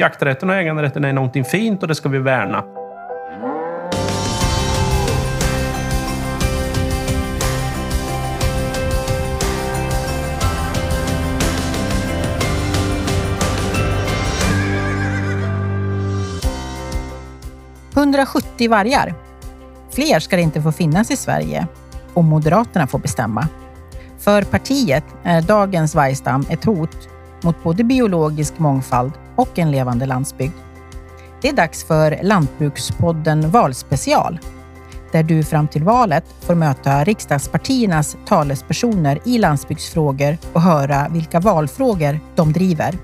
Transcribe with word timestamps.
Jakträtten 0.00 0.50
och 0.50 0.56
äganderätten 0.56 1.04
är 1.04 1.12
någonting 1.12 1.44
fint 1.44 1.82
och 1.82 1.88
det 1.88 1.94
ska 1.94 2.08
vi 2.08 2.18
värna. 2.18 2.64
–170 17.94 18.68
vargar. 18.68 19.14
Fler 19.90 20.20
ska 20.20 20.36
det 20.36 20.42
inte 20.42 20.62
få 20.62 20.72
finnas 20.72 21.10
i 21.10 21.16
Sverige 21.16 21.66
om 22.14 22.26
Moderaterna 22.26 22.86
får 22.86 22.98
bestämma. 22.98 23.48
För 24.18 24.42
partiet 24.42 25.04
är 25.22 25.42
dagens 25.42 25.94
vargstam 25.94 26.44
ett 26.50 26.64
hot 26.64 27.08
mot 27.42 27.62
både 27.62 27.84
biologisk 27.84 28.58
mångfald 28.58 29.12
och 29.40 29.58
en 29.58 29.70
levande 29.70 30.06
landsbygd. 30.06 30.54
Det 31.42 31.48
är 31.48 31.52
dags 31.52 31.84
för 31.84 32.18
Lantbrukspodden 32.22 33.50
Valspecial, 33.50 34.38
där 35.12 35.22
du 35.22 35.42
fram 35.42 35.68
till 35.68 35.84
valet 35.84 36.24
får 36.40 36.54
möta 36.54 37.04
riksdagspartiernas 37.04 38.16
talespersoner 38.26 39.18
i 39.24 39.38
landsbygdsfrågor 39.38 40.38
och 40.52 40.62
höra 40.62 41.08
vilka 41.10 41.40
valfrågor 41.40 42.20
de 42.34 42.52
driver. 42.52 42.98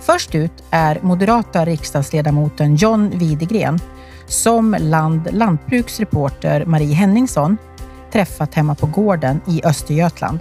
Först 0.00 0.34
ut 0.34 0.52
är 0.70 0.98
moderata 1.02 1.64
riksdagsledamoten 1.64 2.76
John 2.76 3.10
Widegren 3.18 3.78
som 4.26 4.76
Land 4.80 5.28
lantbruksreporter 5.32 6.64
Marie 6.64 6.94
Henningsson 6.94 7.56
träffat 8.12 8.54
hemma 8.54 8.74
på 8.74 8.86
gården 8.86 9.40
i 9.46 9.60
Östergötland. 9.64 10.38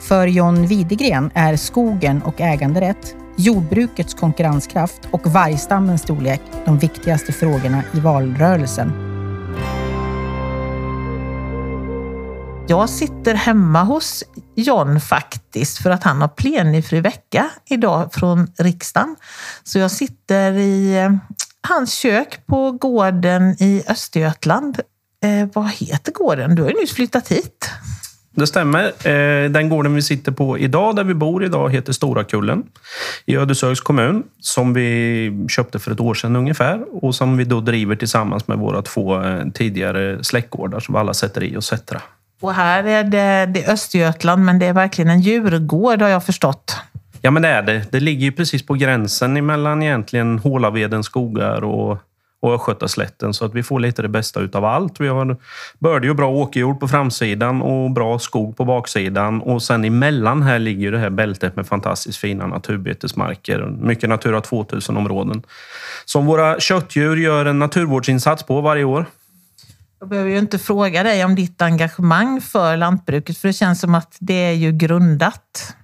För 0.00 0.26
John 0.26 0.66
Widegren 0.66 1.30
är 1.34 1.56
skogen 1.56 2.22
och 2.22 2.40
äganderätt, 2.40 3.16
jordbrukets 3.36 4.14
konkurrenskraft 4.14 5.00
och 5.10 5.26
vargstammens 5.26 6.02
storlek 6.02 6.40
de 6.64 6.78
viktigaste 6.78 7.32
frågorna 7.32 7.82
i 7.94 8.00
valrörelsen. 8.00 9.14
Jag 12.68 12.90
sitter 12.90 13.34
hemma 13.34 13.82
hos 13.82 14.24
John 14.54 15.00
faktiskt 15.00 15.78
för 15.78 15.90
att 15.90 16.02
han 16.04 16.20
har 16.20 16.28
plenifri 16.28 17.00
vecka 17.00 17.50
idag 17.70 18.12
från 18.12 18.46
riksdagen. 18.58 19.16
Så 19.64 19.78
jag 19.78 19.90
sitter 19.90 20.52
i 20.52 20.96
eh, 20.96 21.10
hans 21.68 21.94
kök 21.94 22.46
på 22.46 22.70
gården 22.70 23.56
i 23.62 23.82
Östergötland. 23.88 24.80
Eh, 25.24 25.48
vad 25.54 25.70
heter 25.70 26.12
gården? 26.12 26.54
Du 26.54 26.62
har 26.62 26.70
ju 26.70 26.80
nyss 26.80 26.92
flyttat 26.92 27.28
hit. 27.28 27.70
Det 28.34 28.46
stämmer. 28.46 28.84
Eh, 28.84 29.50
den 29.50 29.68
gården 29.68 29.94
vi 29.94 30.02
sitter 30.02 30.32
på 30.32 30.58
idag, 30.58 30.96
där 30.96 31.04
vi 31.04 31.14
bor 31.14 31.44
idag, 31.44 31.72
heter 31.72 31.92
Stora 31.92 32.24
Kullen 32.24 32.62
i 33.26 33.36
Ödeshögs 33.36 33.80
kommun. 33.80 34.22
Som 34.40 34.74
vi 34.74 35.46
köpte 35.48 35.78
för 35.78 35.90
ett 35.90 36.00
år 36.00 36.14
sedan 36.14 36.36
ungefär 36.36 37.04
och 37.04 37.14
som 37.14 37.36
vi 37.36 37.44
då 37.44 37.60
driver 37.60 37.96
tillsammans 37.96 38.48
med 38.48 38.58
våra 38.58 38.82
två 38.82 39.22
eh, 39.22 39.48
tidigare 39.54 40.24
släktgårdar 40.24 40.80
som 40.80 40.96
alla 40.96 41.14
sätter 41.14 41.44
i 41.44 41.56
och 41.56 41.64
Sättra. 41.64 42.00
Och 42.40 42.54
här 42.54 42.84
är 42.84 43.04
det, 43.04 43.52
det 43.54 43.64
är 43.64 43.72
Östergötland, 43.72 44.44
men 44.44 44.58
det 44.58 44.66
är 44.66 44.72
verkligen 44.72 45.10
en 45.10 45.20
djurgård 45.20 46.02
har 46.02 46.08
jag 46.08 46.24
förstått. 46.24 46.76
Ja, 47.20 47.30
men 47.30 47.42
det 47.42 47.48
är 47.48 47.62
det. 47.62 47.92
Det 47.92 48.00
ligger 48.00 48.24
ju 48.24 48.32
precis 48.32 48.66
på 48.66 48.74
gränsen 48.74 49.46
mellan 49.46 49.82
egentligen 49.82 50.38
Hålavedens 50.38 51.06
skogar 51.06 51.64
och 51.64 51.98
och 52.44 52.54
Östgötaslätten 52.54 53.34
så 53.34 53.44
att 53.44 53.54
vi 53.54 53.62
får 53.62 53.80
lite 53.80 54.02
det 54.02 54.08
bästa 54.08 54.40
utav 54.40 54.64
allt. 54.64 55.00
Vi 55.00 55.08
har 55.08 55.36
bördig 55.78 56.10
och 56.10 56.16
bra 56.16 56.28
åkerjord 56.28 56.80
på 56.80 56.88
framsidan 56.88 57.62
och 57.62 57.90
bra 57.90 58.18
skog 58.18 58.56
på 58.56 58.64
baksidan 58.64 59.40
och 59.40 59.62
sen 59.62 59.84
emellan 59.84 60.42
här 60.42 60.58
ligger 60.58 60.92
det 60.92 60.98
här 60.98 61.10
bältet 61.10 61.56
med 61.56 61.66
fantastiskt 61.66 62.18
fina 62.18 62.46
naturbetesmarker. 62.46 63.66
Mycket 63.80 64.08
Natura 64.08 64.40
2000-områden 64.40 65.42
som 66.04 66.26
våra 66.26 66.60
köttdjur 66.60 67.16
gör 67.16 67.44
en 67.46 67.58
naturvårdsinsats 67.58 68.42
på 68.42 68.60
varje 68.60 68.84
år. 68.84 69.06
Jag 70.00 70.08
behöver 70.08 70.30
ju 70.30 70.38
inte 70.38 70.58
fråga 70.58 71.02
dig 71.02 71.24
om 71.24 71.34
ditt 71.34 71.62
engagemang 71.62 72.40
för 72.40 72.76
lantbruket 72.76 73.38
för 73.38 73.48
det 73.48 73.54
känns 73.54 73.80
som 73.80 73.94
att 73.94 74.16
det 74.20 74.34
är 74.34 74.52
ju 74.52 74.72
grundat. 74.72 75.74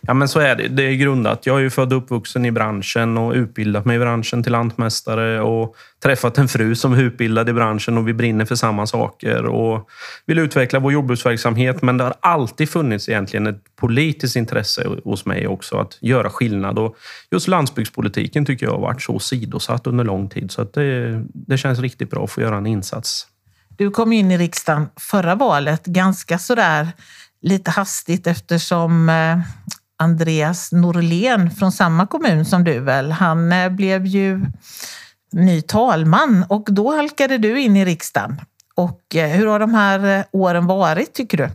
Ja, 0.00 0.14
men 0.14 0.28
så 0.28 0.40
är 0.40 0.56
det. 0.56 0.68
Det 0.68 0.82
är 0.82 0.94
grundat. 0.94 1.46
Jag 1.46 1.56
är 1.56 1.60
ju 1.60 1.70
född 1.70 1.92
och 1.92 1.98
uppvuxen 1.98 2.44
i 2.44 2.50
branschen 2.50 3.18
och 3.18 3.32
utbildat 3.32 3.84
mig 3.84 3.96
i 3.96 3.98
branschen 3.98 4.42
till 4.42 4.52
lantmästare 4.52 5.40
och 5.40 5.76
träffat 6.02 6.38
en 6.38 6.48
fru 6.48 6.74
som 6.74 6.92
är 6.92 7.02
utbildad 7.02 7.48
i 7.48 7.52
branschen 7.52 7.98
och 7.98 8.08
vi 8.08 8.14
brinner 8.14 8.44
för 8.44 8.54
samma 8.54 8.86
saker 8.86 9.46
och 9.46 9.88
vill 10.26 10.38
utveckla 10.38 10.78
vår 10.78 10.92
jordbruksverksamhet. 10.92 11.82
Men 11.82 11.96
det 11.96 12.04
har 12.04 12.14
alltid 12.20 12.70
funnits 12.70 13.08
egentligen 13.08 13.46
ett 13.46 13.76
politiskt 13.76 14.36
intresse 14.36 14.86
hos 15.04 15.26
mig 15.26 15.46
också 15.46 15.76
att 15.76 15.98
göra 16.00 16.30
skillnad 16.30 16.78
och 16.78 16.96
just 17.30 17.48
landsbygdspolitiken 17.48 18.46
tycker 18.46 18.66
jag 18.66 18.72
har 18.72 18.80
varit 18.80 19.02
så 19.02 19.18
sidosatt 19.18 19.86
under 19.86 20.04
lång 20.04 20.28
tid 20.28 20.50
så 20.50 20.62
att 20.62 20.72
det, 20.72 21.22
det 21.32 21.58
känns 21.58 21.78
riktigt 21.78 22.10
bra 22.10 22.24
att 22.24 22.30
få 22.30 22.40
göra 22.40 22.56
en 22.56 22.66
insats. 22.66 23.26
Du 23.68 23.90
kom 23.90 24.12
in 24.12 24.30
i 24.30 24.38
riksdagen 24.38 24.86
förra 24.96 25.34
valet 25.34 25.86
ganska 25.86 26.38
sådär 26.38 26.88
lite 27.42 27.70
hastigt 27.70 28.26
eftersom 28.26 29.08
eh, 29.08 29.38
Andreas 29.98 30.72
Norlén 30.72 31.50
från 31.50 31.72
samma 31.72 32.06
kommun 32.06 32.44
som 32.44 32.64
du 32.64 32.80
väl, 32.80 33.12
han 33.12 33.52
eh, 33.52 33.68
blev 33.68 34.06
ju 34.06 34.40
ny 35.32 35.62
talman 35.62 36.44
och 36.48 36.66
då 36.70 36.96
halkade 36.96 37.38
du 37.38 37.60
in 37.60 37.76
i 37.76 37.84
riksdagen. 37.84 38.40
Och 38.74 39.16
eh, 39.16 39.28
hur 39.28 39.46
har 39.46 39.58
de 39.58 39.74
här 39.74 40.24
åren 40.32 40.66
varit 40.66 41.14
tycker 41.14 41.38
du? 41.38 41.48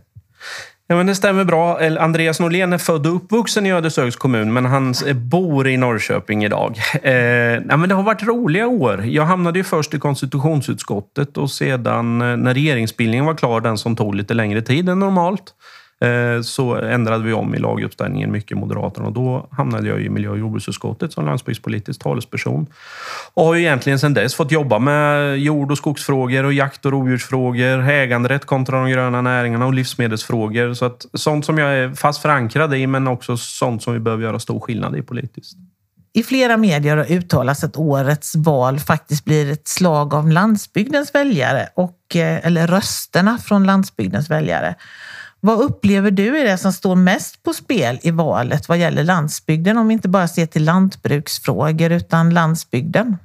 Ja, 0.88 0.96
men 0.96 1.06
det 1.06 1.14
stämmer 1.14 1.44
bra. 1.44 1.78
Andreas 1.98 2.40
Norlén 2.40 2.72
är 2.72 2.78
född 2.78 3.06
och 3.06 3.16
uppvuxen 3.16 3.66
i 3.66 3.72
Ödeshögs 3.72 4.16
kommun 4.16 4.52
men 4.52 4.66
han 4.66 4.94
bor 5.14 5.68
i 5.68 5.76
Norrköping 5.76 6.44
idag. 6.44 6.78
Eh, 7.02 7.12
ja, 7.12 7.76
men 7.76 7.88
det 7.88 7.94
har 7.94 8.02
varit 8.02 8.22
roliga 8.22 8.66
år. 8.66 9.04
Jag 9.04 9.26
hamnade 9.26 9.58
ju 9.58 9.64
först 9.64 9.94
i 9.94 9.98
konstitutionsutskottet 9.98 11.36
och 11.36 11.50
sedan 11.50 12.18
när 12.18 12.54
regeringsbildningen 12.54 13.26
var 13.26 13.34
klar, 13.34 13.60
den 13.60 13.78
som 13.78 13.96
tog 13.96 14.14
lite 14.14 14.34
längre 14.34 14.62
tid 14.62 14.88
än 14.88 14.98
normalt, 14.98 15.44
Eh, 15.44 15.75
Eh, 16.00 16.42
så 16.42 16.74
ändrade 16.74 17.24
vi 17.24 17.32
om 17.32 17.54
i 17.54 17.58
laguppställningen 17.58 18.32
mycket 18.32 18.58
Moderaterna 18.58 19.06
och 19.06 19.12
då 19.12 19.48
hamnade 19.50 19.88
jag 19.88 20.00
i 20.00 20.08
miljö 20.08 20.30
och 20.30 20.38
jordbruksutskottet 20.38 21.12
som 21.12 21.24
landsbygdspolitisk 21.24 22.02
talesperson. 22.02 22.66
Och 23.34 23.44
har 23.44 23.54
ju 23.54 23.60
egentligen 23.60 23.98
sedan 23.98 24.14
dess 24.14 24.34
fått 24.34 24.52
jobba 24.52 24.78
med 24.78 25.38
jord 25.38 25.70
och 25.70 25.78
skogsfrågor 25.78 26.44
och 26.44 26.52
jakt 26.52 26.86
och 26.86 26.92
rovdjursfrågor, 26.92 27.88
äganderätt 27.88 28.44
kontra 28.44 28.80
de 28.80 28.90
gröna 28.90 29.22
näringarna 29.22 29.66
och 29.66 29.74
livsmedelsfrågor. 29.74 30.74
Så 30.74 30.84
att 30.84 31.06
sånt 31.14 31.44
som 31.44 31.58
jag 31.58 31.78
är 31.78 31.94
fast 31.94 32.22
förankrad 32.22 32.74
i 32.74 32.86
men 32.86 33.08
också 33.08 33.36
sånt 33.36 33.82
som 33.82 33.92
vi 33.92 34.00
behöver 34.00 34.24
göra 34.24 34.38
stor 34.38 34.60
skillnad 34.60 34.96
i 34.96 35.02
politiskt. 35.02 35.56
I 36.12 36.22
flera 36.22 36.56
medier 36.56 36.96
har 36.96 37.12
uttalats 37.12 37.64
att 37.64 37.76
årets 37.76 38.36
val 38.36 38.78
faktiskt 38.78 39.24
blir 39.24 39.52
ett 39.52 39.68
slag 39.68 40.14
av 40.14 40.28
landsbygdens 40.28 41.14
väljare 41.14 41.68
och, 41.74 42.16
eh, 42.16 42.46
eller 42.46 42.66
rösterna 42.66 43.38
från 43.38 43.64
landsbygdens 43.64 44.30
väljare. 44.30 44.74
Vad 45.46 45.60
upplever 45.60 46.10
du 46.10 46.38
är 46.38 46.44
det 46.44 46.58
som 46.58 46.72
står 46.72 46.94
mest 46.94 47.42
på 47.42 47.52
spel 47.52 47.98
i 48.02 48.10
valet 48.10 48.68
vad 48.68 48.78
gäller 48.78 49.04
landsbygden? 49.04 49.78
Om 49.78 49.88
vi 49.88 49.94
inte 49.94 50.08
bara 50.08 50.28
ser 50.28 50.46
till 50.46 50.64
lantbruksfrågor 50.64 51.92
utan 51.92 52.34
landsbygden. 52.34 53.16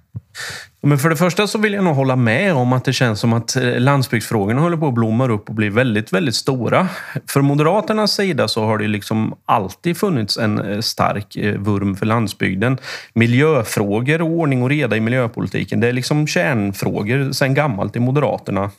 Men 0.82 0.98
för 0.98 1.10
det 1.10 1.16
första 1.16 1.48
så 1.48 1.58
vill 1.58 1.74
jag 1.74 1.84
nog 1.84 1.96
hålla 1.96 2.16
med 2.16 2.54
om 2.54 2.74
att 2.74 2.86
det 2.86 2.94
känns 2.94 3.20
som 3.20 3.34
att 3.34 3.56
eh, 3.56 3.80
landsbygdsfrågorna 3.80 4.62
håller 4.62 4.78
på 4.78 4.88
att 4.88 4.94
blomma 4.94 5.30
upp 5.30 5.50
och 5.50 5.56
bli 5.56 5.70
väldigt, 5.70 6.14
väldigt 6.14 6.36
stora. 6.36 6.88
För 7.28 7.42
Moderaternas 7.42 8.14
sida 8.14 8.48
så 8.48 8.66
har 8.66 8.78
det 8.78 8.88
liksom 8.88 9.36
alltid 9.46 9.98
funnits 9.98 10.38
en 10.38 10.60
eh, 10.60 10.80
stark 10.80 11.36
eh, 11.36 11.56
vurm 11.60 11.96
för 11.96 12.06
landsbygden. 12.06 12.78
Miljöfrågor 13.14 14.22
och 14.22 14.28
ordning 14.28 14.64
och 14.64 14.70
reda 14.70 14.98
i 14.98 15.00
miljöpolitiken, 15.00 15.80
det 15.80 15.88
är 15.88 15.94
liksom 15.94 16.28
kärnfrågor 16.28 17.32
sedan 17.32 17.54
gammalt 17.54 17.96
i 17.96 18.00
Moderaterna. 18.00 18.72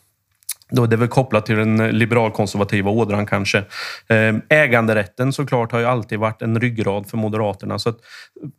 Då 0.73 0.87
det 0.87 0.97
är 0.97 0.99
väl 0.99 1.09
kopplat 1.09 1.47
till 1.47 1.57
den 1.57 1.77
liberalkonservativa 1.77 2.91
ådran 2.91 3.27
kanske. 3.27 3.65
Ehm, 4.09 4.43
äganderätten 4.49 5.33
såklart 5.33 5.73
har 5.73 5.79
ju 5.79 5.87
alltid 5.87 6.19
varit 6.19 6.43
en 6.43 6.61
ryggrad 6.61 7.07
för 7.07 7.17
Moderaterna. 7.17 7.79
Så 7.79 7.93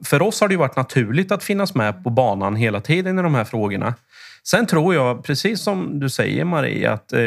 för 0.05 0.21
oss 0.21 0.41
har 0.41 0.47
det 0.47 0.57
varit 0.57 0.75
naturligt 0.75 1.31
att 1.31 1.43
finnas 1.43 1.75
med 1.75 2.03
på 2.03 2.09
banan 2.09 2.55
hela 2.55 2.81
tiden 2.81 3.19
i 3.19 3.21
de 3.21 3.35
här 3.35 3.43
frågorna. 3.43 3.93
Sen 4.45 4.65
tror 4.67 4.95
jag, 4.95 5.23
precis 5.23 5.61
som 5.61 5.99
du 5.99 6.09
säger 6.09 6.45
Marie, 6.45 6.91
att 6.91 7.13
eh, 7.13 7.19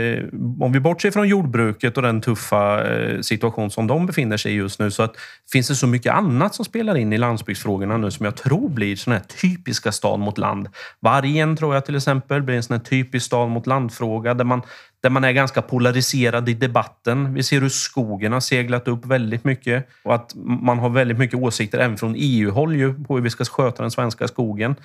om 0.61 0.73
vi 0.73 0.81
bortser 0.81 1.11
från 1.11 1.29
jordbruket 1.29 1.97
och 1.97 2.03
den 2.03 2.21
tuffa 2.21 2.85
eh, 2.89 3.21
situation 3.21 3.71
som 3.71 3.87
de 3.87 4.07
befinner 4.07 4.37
sig 4.37 4.53
i 4.53 4.55
just 4.55 4.79
nu, 4.79 4.91
så 4.91 5.03
att, 5.03 5.17
finns 5.53 5.69
det 5.69 5.75
så 5.75 5.87
mycket 5.87 6.13
annat 6.13 6.55
som 6.55 6.65
spelar 6.65 6.97
in 6.97 7.13
i 7.13 7.19
landsbygdsfrågorna 7.19 7.97
nu 7.97 8.11
som 8.11 8.25
jag 8.25 8.37
tror 8.37 8.69
blir 8.69 8.97
sådana 8.97 9.19
här 9.19 9.27
typiska 9.27 9.93
stad 9.93 10.21
mot 10.21 10.39
land. 10.39 10.69
Vargen 11.01 11.57
tror 11.57 11.75
jag 11.75 11.85
till 11.85 11.97
exempel 11.97 12.43
blir 12.43 12.57
en 12.57 12.63
sån 12.63 12.77
här 12.77 12.85
typisk 12.85 13.27
stad 13.27 13.49
mot 13.49 13.67
land-fråga 13.67 14.35
där 14.35 14.45
man 14.45 14.63
där 15.07 15.11
man 15.11 15.25
är 15.25 15.33
ganska 15.33 15.63
polariserad 15.63 16.49
i 16.49 16.55
debatten. 16.55 17.35
Vi 17.35 17.43
ser 17.43 17.61
hur 17.61 17.69
skogen 17.69 18.33
har 18.33 18.41
seglat 18.41 18.89
upp 18.89 19.07
väldigt 19.07 19.45
mycket 19.45 19.89
och 20.05 20.15
att 20.15 20.33
man 20.45 20.79
har 20.79 20.89
väldigt 20.89 21.19
mycket 21.19 21.39
åsikter 21.39 21.79
även 21.79 21.97
från 21.97 22.15
EU-håll 22.17 22.95
på 23.07 23.15
hur 23.15 23.23
vi 23.23 23.31
ska 23.31 23.45
sköta 23.45 23.83
den 23.83 23.91
svenska 23.91 24.29
skogen. 24.29 24.77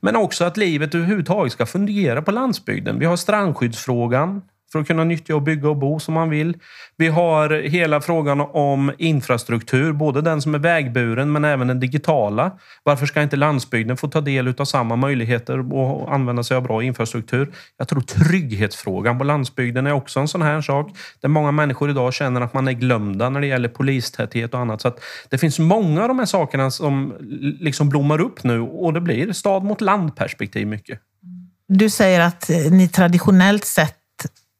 Men 0.00 0.16
också 0.16 0.44
att 0.44 0.56
livet 0.56 0.94
överhuvudtaget 0.94 1.52
ska 1.52 1.66
fungera 1.66 2.22
på 2.22 2.30
landsbygden. 2.30 2.98
Vi 2.98 3.06
har 3.06 3.16
strandskyddsfrågan 3.16 4.42
för 4.72 4.78
att 4.78 4.86
kunna 4.86 5.04
nyttja 5.04 5.36
och 5.36 5.42
bygga 5.42 5.68
och 5.68 5.76
bo 5.76 6.00
som 6.00 6.14
man 6.14 6.30
vill. 6.30 6.56
Vi 6.96 7.08
har 7.08 7.50
hela 7.50 8.00
frågan 8.00 8.40
om 8.40 8.92
infrastruktur, 8.98 9.92
både 9.92 10.20
den 10.20 10.42
som 10.42 10.54
är 10.54 10.58
vägburen 10.58 11.32
men 11.32 11.44
även 11.44 11.66
den 11.66 11.80
digitala. 11.80 12.58
Varför 12.82 13.06
ska 13.06 13.22
inte 13.22 13.36
landsbygden 13.36 13.96
få 13.96 14.08
ta 14.08 14.20
del 14.20 14.54
av 14.58 14.64
samma 14.64 14.96
möjligheter 14.96 15.72
och 15.72 16.14
använda 16.14 16.42
sig 16.42 16.56
av 16.56 16.62
bra 16.62 16.82
infrastruktur? 16.82 17.52
Jag 17.76 17.88
tror 17.88 18.00
trygghetsfrågan 18.00 19.18
på 19.18 19.24
landsbygden 19.24 19.86
är 19.86 19.92
också 19.92 20.20
en 20.20 20.28
sån 20.28 20.42
här 20.42 20.60
sak 20.60 20.90
där 21.20 21.28
många 21.28 21.50
människor 21.52 21.90
idag 21.90 22.14
känner 22.14 22.40
att 22.40 22.54
man 22.54 22.68
är 22.68 22.72
glömda 22.72 23.30
när 23.30 23.40
det 23.40 23.46
gäller 23.46 23.68
polistäthet 23.68 24.54
och 24.54 24.60
annat. 24.60 24.80
Så 24.80 24.92
det 25.28 25.38
finns 25.38 25.58
många 25.58 26.02
av 26.02 26.08
de 26.08 26.18
här 26.18 26.26
sakerna 26.26 26.70
som 26.70 27.14
liksom 27.60 27.88
blommar 27.88 28.20
upp 28.20 28.44
nu 28.44 28.60
och 28.60 28.92
det 28.92 29.00
blir 29.00 29.32
stad 29.32 29.64
mot 29.64 29.80
land 29.80 30.16
perspektiv 30.16 30.66
mycket. 30.66 31.00
Du 31.68 31.90
säger 31.90 32.20
att 32.20 32.50
eh, 32.50 32.56
ni 32.56 32.88
traditionellt 32.88 33.64
sett 33.64 33.96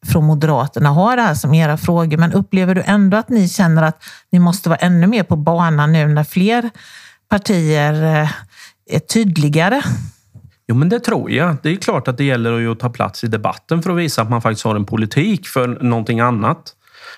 från 0.07 0.25
Moderaterna 0.25 0.89
har 0.89 1.15
det 1.15 1.21
här 1.21 1.33
som 1.33 1.53
era 1.53 1.77
frågor, 1.77 2.17
men 2.17 2.33
upplever 2.33 2.75
du 2.75 2.83
ändå 2.85 3.17
att 3.17 3.29
ni 3.29 3.49
känner 3.49 3.83
att 3.83 4.03
ni 4.31 4.39
måste 4.39 4.69
vara 4.69 4.79
ännu 4.79 5.07
mer 5.07 5.23
på 5.23 5.35
banan 5.35 5.93
nu 5.93 6.07
när 6.07 6.23
fler 6.23 6.69
partier 7.29 8.21
eh, 8.21 8.29
är 8.89 8.99
tydligare? 8.99 9.81
Jo, 10.67 10.75
men 10.75 10.89
det 10.89 10.99
tror 10.99 11.31
jag. 11.31 11.57
Det 11.63 11.69
är 11.69 11.75
klart 11.75 12.07
att 12.07 12.17
det 12.17 12.23
gäller 12.23 12.71
att 12.71 12.79
ta 12.79 12.89
plats 12.89 13.23
i 13.23 13.27
debatten 13.27 13.83
för 13.83 13.91
att 13.91 13.97
visa 13.97 14.21
att 14.21 14.29
man 14.29 14.41
faktiskt 14.41 14.65
har 14.65 14.75
en 14.75 14.85
politik 14.85 15.47
för 15.47 15.67
någonting 15.67 16.19
annat. 16.19 16.73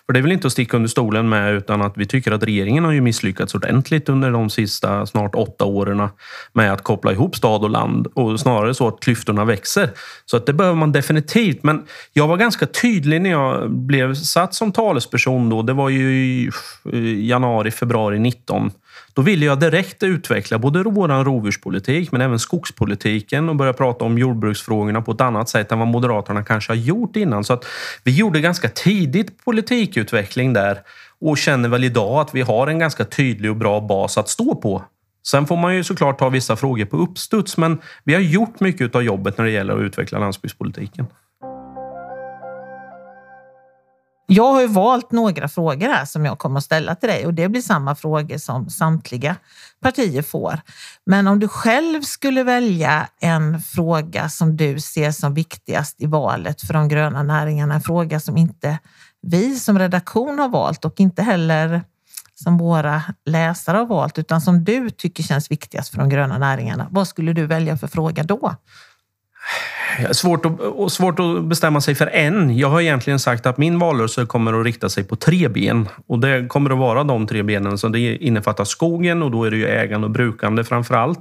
För 0.06 0.14
det 0.14 0.20
är 0.20 0.22
väl 0.22 0.32
inte 0.32 0.48
att 0.48 0.54
sticka 0.54 0.78
under 0.78 0.90
stolen 0.90 1.30
med 1.30 1.54
utan 1.54 1.82
att 1.82 1.94
vi 1.96 2.06
tycker 2.06 2.32
att 2.32 2.44
regeringen 2.44 2.84
har 2.84 2.92
ju 2.92 3.02
misslyckats 3.02 3.56
ordentligt 3.56 4.10
under 4.10 4.32
de 4.32 4.50
sista 4.50 5.06
snart 5.06 5.36
åtta 5.36 5.66
åren 5.66 6.08
med 6.54 6.74
att 6.74 6.84
koppla 6.84 7.12
ihop 7.12 7.36
stad 7.36 7.64
och 7.64 7.70
land 7.70 8.08
och 8.14 8.40
snarare 8.40 8.74
så 8.74 8.88
att 8.88 9.00
klyftorna 9.00 9.46
växer. 9.46 9.90
Så 10.26 10.38
att 10.38 10.46
det 10.46 10.54
behöver 10.54 10.76
man 10.76 10.92
definitivt. 10.92 11.64
Men 11.64 11.84
jag 12.14 12.28
var 12.28 12.38
ganska 12.38 12.66
tydlig 12.66 13.22
när 13.22 13.30
jag 13.30 13.72
blev 13.72 14.14
satt 14.14 14.54
som 14.54 14.72
talesperson 14.72 15.50
då. 15.50 15.62
Det 15.62 15.74
var 15.74 15.90
ju 15.90 16.12
i 16.16 17.28
januari, 17.28 17.72
februari 17.72 18.20
19 18.20 18.72
då 19.14 19.22
ville 19.22 19.46
jag 19.46 19.60
direkt 19.60 20.04
utveckla 20.04 20.60
både 20.60 20.84
vår 20.84 21.24
rovdjurspolitik 21.24 22.12
men 22.12 22.22
även 22.22 22.40
skogspolitiken 22.40 23.50
och 23.50 23.56
börja 23.56 23.74
prata 23.74 24.06
om 24.06 24.18
jordbruksfrågorna 24.18 25.02
på 25.02 25.12
ett 25.12 25.22
annat 25.22 25.50
sätt 25.50 25.72
än 25.72 25.80
vad 25.80 25.88
Moderaterna 25.88 26.44
kanske 26.44 26.72
har 26.72 26.78
gjort 26.78 27.16
innan. 27.16 27.44
Så 27.44 27.54
att 27.54 27.66
vi 28.04 28.12
gjorde 28.12 28.42
ganska 28.42 28.70
tidigt 28.70 29.46
politikutveckling 29.46 30.54
där 30.54 30.80
och 31.22 31.38
känner 31.38 31.70
väl 31.70 31.84
idag 31.84 32.22
att 32.22 32.36
vi 32.36 32.42
har 32.42 32.68
en 32.68 32.80
ganska 32.80 33.06
tydlig 33.06 33.52
och 33.52 33.58
bra 33.58 33.82
bas 33.82 34.18
att 34.18 34.30
stå 34.30 34.56
på. 34.56 34.84
Sen 35.28 35.48
får 35.48 35.58
man 35.58 35.76
ju 35.76 35.84
såklart 35.84 36.20
ta 36.20 36.30
vissa 36.30 36.56
frågor 36.56 36.86
på 36.86 36.98
uppstuds 36.98 37.58
men 37.58 37.82
vi 38.04 38.14
har 38.14 38.22
gjort 38.22 38.60
mycket 38.60 38.96
av 38.96 39.04
jobbet 39.04 39.38
när 39.38 39.46
det 39.46 39.52
gäller 39.52 39.74
att 39.74 39.82
utveckla 39.82 40.20
landsbygdspolitiken. 40.20 41.06
Jag 44.32 44.54
har 44.54 44.62
ju 44.62 44.68
valt 44.68 45.12
några 45.12 45.48
frågor 45.48 45.88
här 45.88 46.06
som 46.06 46.26
jag 46.26 46.40
kommer 46.40 46.58
att 46.58 46.64
ställa 46.64 46.96
till 46.96 47.10
dig 47.10 47.26
och 47.26 47.34
det 47.34 47.50
blir 47.50 47.62
samma 47.62 47.96
frågor 47.96 48.38
som 48.38 48.70
samtliga 48.70 49.36
partier 49.82 50.22
får. 50.22 50.62
Men 51.06 51.28
om 51.28 51.40
du 51.40 51.48
själv 51.48 52.02
skulle 52.02 52.44
välja 52.44 53.08
en 53.20 53.60
fråga 53.62 54.30
som 54.30 54.58
du 54.58 54.80
ser 54.80 55.12
som 55.12 55.34
viktigast 55.34 56.02
i 56.02 56.06
valet 56.06 56.62
för 56.62 56.74
de 56.74 56.88
gröna 56.88 57.24
näringarna, 57.24 57.74
en 57.74 57.82
fråga 57.82 58.20
som 58.20 58.38
inte 58.38 58.78
vi 59.22 59.56
som 59.56 59.80
redaktion 59.80 60.40
har 60.40 60.50
valt 60.50 60.86
och 60.86 61.00
inte 61.00 61.24
heller 61.24 61.82
som 62.44 62.58
våra 62.58 63.04
läsare 63.26 63.78
har 63.78 63.86
valt, 63.86 64.18
utan 64.18 64.42
som 64.42 64.64
du 64.64 64.90
tycker 64.90 65.24
känns 65.24 65.52
viktigast 65.52 65.90
för 65.90 65.98
de 65.98 66.10
gröna 66.10 66.38
näringarna. 66.38 66.88
Vad 66.92 67.08
skulle 67.08 67.34
du 67.34 67.46
välja 67.46 67.78
för 67.78 67.88
fråga 67.88 68.24
då? 68.24 68.56
Svårt 70.12 70.46
att, 70.46 70.92
svårt 70.92 71.20
att 71.20 71.44
bestämma 71.44 71.82
sig 71.82 71.96
för 71.96 72.08
en. 72.08 72.58
Jag 72.58 72.70
har 72.70 72.82
egentligen 72.82 73.20
sagt 73.20 73.46
att 73.46 73.58
min 73.58 73.80
valrörelse 73.80 74.26
kommer 74.26 74.60
att 74.60 74.66
rikta 74.66 74.90
sig 74.90 75.04
på 75.04 75.16
tre 75.16 75.48
ben. 75.48 75.88
Och 76.08 76.20
det 76.20 76.48
kommer 76.48 76.70
att 76.70 76.78
vara 76.78 77.04
de 77.04 77.28
tre 77.28 77.44
benen. 77.44 77.78
Så 77.78 77.88
det 77.88 78.16
innefattar 78.16 78.64
skogen 78.64 79.24
och 79.24 79.32
då 79.32 79.44
är 79.44 79.52
det 79.52 79.58
ju 79.58 79.68
ägande 79.68 80.06
och 80.06 80.12
brukande 80.12 80.64
framför 80.64 80.96
allt. 80.96 81.20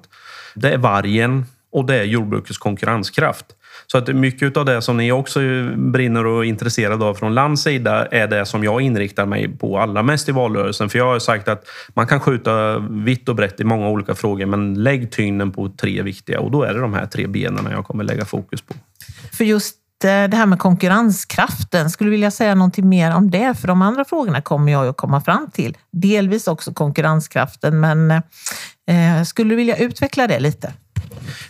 Det 0.55 0.71
är 0.71 0.79
vargen 0.79 1.45
och 1.73 1.85
det 1.85 1.99
är 1.99 2.05
jordbrukets 2.05 2.59
konkurrenskraft. 2.59 3.47
Så 3.93 3.99
att 3.99 4.09
mycket 4.09 4.57
av 4.57 4.65
det 4.65 4.83
som 4.83 4.97
ni 4.97 5.13
också 5.13 5.41
brinner 5.77 6.27
och 6.27 6.45
är 6.45 6.49
intresserade 6.49 7.05
av 7.05 7.15
från 7.15 7.35
lands 7.35 7.63
sida 7.63 8.07
är 8.07 8.27
det 8.27 8.47
som 8.47 8.65
jag 8.65 8.81
inriktar 8.81 9.27
mig 9.27 9.49
på 9.59 9.79
allra 9.79 10.03
mest 10.03 10.29
i 10.29 10.33
valrörelsen. 10.33 10.89
För 10.89 10.99
jag 10.99 11.07
har 11.07 11.19
sagt 11.19 11.49
att 11.49 11.65
man 11.95 12.07
kan 12.07 12.21
skjuta 12.21 12.79
vitt 12.79 13.29
och 13.29 13.35
brett 13.35 13.61
i 13.61 13.65
många 13.65 13.89
olika 13.89 14.15
frågor 14.15 14.47
men 14.47 14.83
lägg 14.83 15.11
tyngden 15.11 15.53
på 15.53 15.69
tre 15.69 16.03
viktiga 16.03 16.41
och 16.41 16.51
då 16.51 16.63
är 16.63 16.75
det 16.75 16.81
de 16.81 16.95
här 16.95 17.07
tre 17.07 17.27
benen 17.27 17.69
jag 17.71 17.85
kommer 17.85 18.05
lägga 18.05 18.25
fokus 18.25 18.63
på. 18.63 18.75
För 19.33 19.45
just 19.45 19.77
eh, 20.05 20.09
det 20.09 20.37
här 20.37 20.47
med 20.47 20.59
konkurrenskraften, 20.59 21.91
skulle 21.91 22.09
du 22.09 22.11
vilja 22.11 22.31
säga 22.31 22.55
någonting 22.55 22.89
mer 22.89 23.15
om 23.15 23.31
det? 23.31 23.55
För 23.61 23.69
de 23.69 23.83
andra 23.83 24.05
frågorna 24.05 24.41
kommer 24.41 24.73
jag 24.73 24.87
att 24.87 24.97
komma 24.97 25.21
fram 25.21 25.51
till. 25.51 25.77
Delvis 25.93 26.49
också 26.49 26.73
konkurrenskraften, 26.73 27.81
men 27.81 28.11
eh, 28.11 29.19
eh 29.19 29.25
skulle 29.25 29.51
du 29.51 29.57
vilja 29.57 29.77
utveckla 29.77 30.27
det 30.27 30.41
lite? 30.41 30.73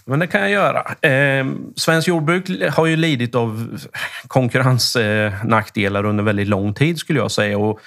Men 0.04 0.18
det 0.18 0.26
kan 0.26 0.40
jag 0.40 0.50
göra. 0.50 1.10
Eh, 1.10 1.46
Svenskt 1.76 2.08
jordbruk 2.08 2.50
har 2.72 2.86
ju 2.86 2.96
lidit 2.96 3.34
av 3.34 3.78
konkurrensnackdelar 4.28 6.04
under 6.04 6.24
väldigt 6.24 6.48
lång 6.48 6.74
tid 6.74 6.98
skulle 6.98 7.18
jag 7.18 7.30
säga. 7.30 7.58
Och 7.58 7.80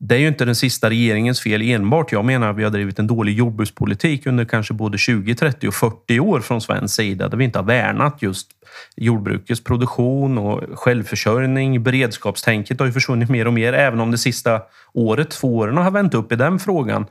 det 0.00 0.14
är 0.14 0.18
ju 0.18 0.28
inte 0.28 0.44
den 0.44 0.54
sista 0.54 0.90
regeringens 0.90 1.40
fel 1.40 1.62
enbart. 1.62 2.12
Jag 2.12 2.24
menar 2.24 2.50
att 2.50 2.56
vi 2.56 2.64
har 2.64 2.70
drivit 2.70 2.98
en 2.98 3.06
dålig 3.06 3.34
jordbrukspolitik 3.34 4.26
under 4.26 4.44
kanske 4.44 4.74
både 4.74 4.98
20, 4.98 5.34
30 5.34 5.68
och 5.68 5.74
40 5.74 6.20
år 6.20 6.40
från 6.40 6.60
svensk 6.60 6.94
sida 6.94 7.28
där 7.28 7.36
vi 7.36 7.44
inte 7.44 7.58
har 7.58 7.66
värnat 7.66 8.22
just 8.22 8.48
jordbrukets 8.96 9.64
produktion 9.64 10.38
och 10.38 10.78
självförsörjning. 10.78 11.82
Beredskapstänket 11.82 12.78
har 12.80 12.86
ju 12.86 12.92
försvunnit 12.92 13.30
mer 13.30 13.46
och 13.46 13.52
mer, 13.52 13.72
även 13.72 14.00
om 14.00 14.10
det 14.10 14.18
sista 14.18 14.60
året, 14.94 15.30
två 15.30 15.56
åren 15.56 15.76
har 15.76 15.90
vänt 15.90 16.14
upp 16.14 16.32
i 16.32 16.36
den 16.36 16.58
frågan. 16.58 17.06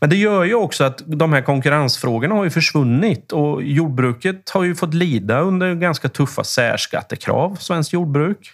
Men 0.00 0.10
det 0.10 0.16
gör 0.16 0.44
ju 0.44 0.54
också 0.54 0.84
att 0.84 1.02
de 1.06 1.32
här 1.32 1.42
konkurrensfrågorna 1.42 2.34
har 2.34 2.44
ju 2.44 2.50
försvunnit 2.50 3.32
och 3.32 3.62
jordbruket 3.62 4.50
har 4.50 4.62
ju 4.62 4.74
fått 4.74 4.94
lida 4.94 5.40
under 5.40 5.74
ganska 5.74 6.08
tuffa 6.08 6.44
särskattekrav, 6.44 7.56
svenskt 7.56 7.92
jordbruk 7.92 8.52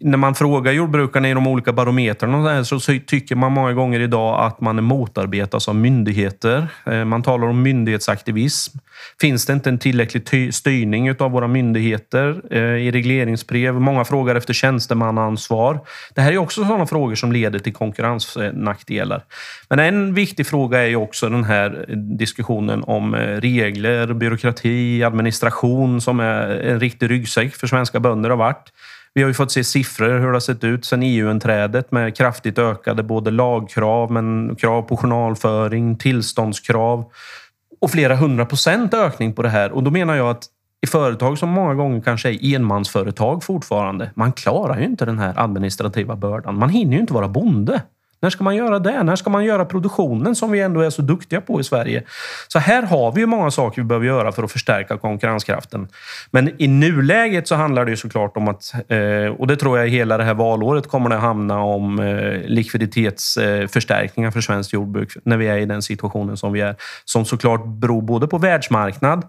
när 0.00 0.18
man 0.18 0.34
frågar 0.34 0.72
jordbrukarna 0.72 1.30
i 1.30 1.34
de 1.34 1.46
olika 1.46 1.72
barometrarna 1.72 2.64
så 2.64 2.80
tycker 2.80 3.36
man 3.36 3.52
många 3.52 3.72
gånger 3.72 4.00
idag 4.00 4.46
att 4.46 4.60
man 4.60 4.78
är 4.78 4.82
motarbetas 4.82 5.68
av 5.68 5.74
myndigheter. 5.74 6.66
Eh, 6.86 7.04
man 7.04 7.22
talar 7.22 7.46
om 7.46 7.62
myndighetsaktivism. 7.62 8.78
Finns 9.20 9.46
det 9.46 9.52
inte 9.52 9.68
en 9.68 9.78
tillräcklig 9.78 10.54
styrning 10.54 11.20
av 11.20 11.30
våra 11.30 11.48
myndigheter 11.48 12.42
eh, 12.50 12.60
i 12.60 12.90
regleringsbrev? 12.90 13.74
Många 13.74 14.04
frågar 14.04 14.34
efter 14.34 14.54
tjänstemannaansvar. 14.54 15.80
Det 16.14 16.20
här 16.20 16.32
är 16.32 16.38
också 16.38 16.64
sådana 16.64 16.86
frågor 16.86 17.14
som 17.14 17.32
leder 17.32 17.58
till 17.58 17.74
konkurrensnackdelar. 17.74 19.24
Men 19.68 19.78
en 19.78 20.14
viktig 20.14 20.46
fråga 20.46 20.82
är 20.82 20.86
ju 20.86 20.96
också 20.96 21.28
den 21.28 21.44
här 21.44 21.86
eh, 21.88 21.96
diskussionen 21.96 22.84
om 22.84 23.14
regler, 23.16 24.12
byråkrati, 24.12 25.04
administration 25.04 26.00
som 26.00 26.20
är 26.20 26.48
en 26.48 26.80
riktig 26.80 27.10
ryggsäck 27.10 27.54
för 27.54 27.66
svenska 27.66 28.00
bönder 28.00 28.30
har 28.30 28.36
varit. 28.36 28.72
Vi 29.14 29.22
har 29.22 29.28
ju 29.28 29.34
fått 29.34 29.52
se 29.52 29.64
siffror 29.64 30.18
hur 30.18 30.26
det 30.26 30.32
har 30.32 30.40
sett 30.40 30.64
ut 30.64 30.84
sedan 30.84 31.02
EU-inträdet 31.02 31.92
med 31.92 32.16
kraftigt 32.16 32.58
ökade 32.58 33.02
både 33.02 33.30
lagkrav, 33.30 34.12
men 34.12 34.56
krav 34.56 34.82
på 34.82 34.96
journalföring, 34.96 35.96
tillståndskrav 35.96 37.04
och 37.80 37.90
flera 37.90 38.16
hundra 38.16 38.46
procent 38.46 38.94
ökning 38.94 39.32
på 39.32 39.42
det 39.42 39.48
här. 39.48 39.72
Och 39.72 39.82
då 39.82 39.90
menar 39.90 40.14
jag 40.14 40.30
att 40.30 40.44
i 40.84 40.86
företag 40.86 41.38
som 41.38 41.48
många 41.48 41.74
gånger 41.74 42.00
kanske 42.00 42.30
är 42.30 42.54
enmansföretag 42.54 43.44
fortfarande, 43.44 44.10
man 44.14 44.32
klarar 44.32 44.78
ju 44.78 44.84
inte 44.84 45.04
den 45.04 45.18
här 45.18 45.34
administrativa 45.36 46.16
bördan. 46.16 46.58
Man 46.58 46.68
hinner 46.68 46.92
ju 46.94 47.00
inte 47.00 47.14
vara 47.14 47.28
bonde. 47.28 47.82
När 48.24 48.30
ska 48.30 48.44
man 48.44 48.56
göra 48.56 48.78
det? 48.78 49.02
När 49.02 49.16
ska 49.16 49.30
man 49.30 49.44
göra 49.44 49.64
produktionen 49.64 50.34
som 50.34 50.50
vi 50.50 50.60
ändå 50.60 50.80
är 50.80 50.90
så 50.90 51.02
duktiga 51.02 51.40
på 51.40 51.60
i 51.60 51.64
Sverige? 51.64 52.02
Så 52.48 52.58
här 52.58 52.82
har 52.82 53.12
vi 53.12 53.20
ju 53.20 53.26
många 53.26 53.50
saker 53.50 53.82
vi 53.82 53.88
behöver 53.88 54.06
göra 54.06 54.32
för 54.32 54.42
att 54.42 54.52
förstärka 54.52 54.98
konkurrenskraften. 54.98 55.88
Men 56.30 56.62
i 56.62 56.68
nuläget 56.68 57.48
så 57.48 57.54
handlar 57.54 57.84
det 57.84 57.90
ju 57.90 57.96
såklart 57.96 58.36
om 58.36 58.48
att, 58.48 58.74
eh, 58.88 59.34
och 59.38 59.46
det 59.46 59.56
tror 59.56 59.78
jag 59.78 59.88
hela 59.88 60.18
det 60.18 60.24
här 60.24 60.34
valåret 60.34 60.88
kommer 60.88 61.10
det 61.10 61.16
handla 61.16 61.58
om 61.58 61.98
eh, 61.98 62.40
likviditetsförstärkningar 62.46 64.30
för 64.30 64.40
svenskt 64.40 64.72
jordbruk 64.72 65.16
när 65.24 65.36
vi 65.36 65.46
är 65.46 65.56
i 65.56 65.66
den 65.66 65.82
situationen 65.82 66.36
som 66.36 66.52
vi 66.52 66.60
är. 66.60 66.76
Som 67.04 67.24
såklart 67.24 67.66
beror 67.66 68.02
både 68.02 68.26
på 68.26 68.38
världsmarknad 68.38 69.22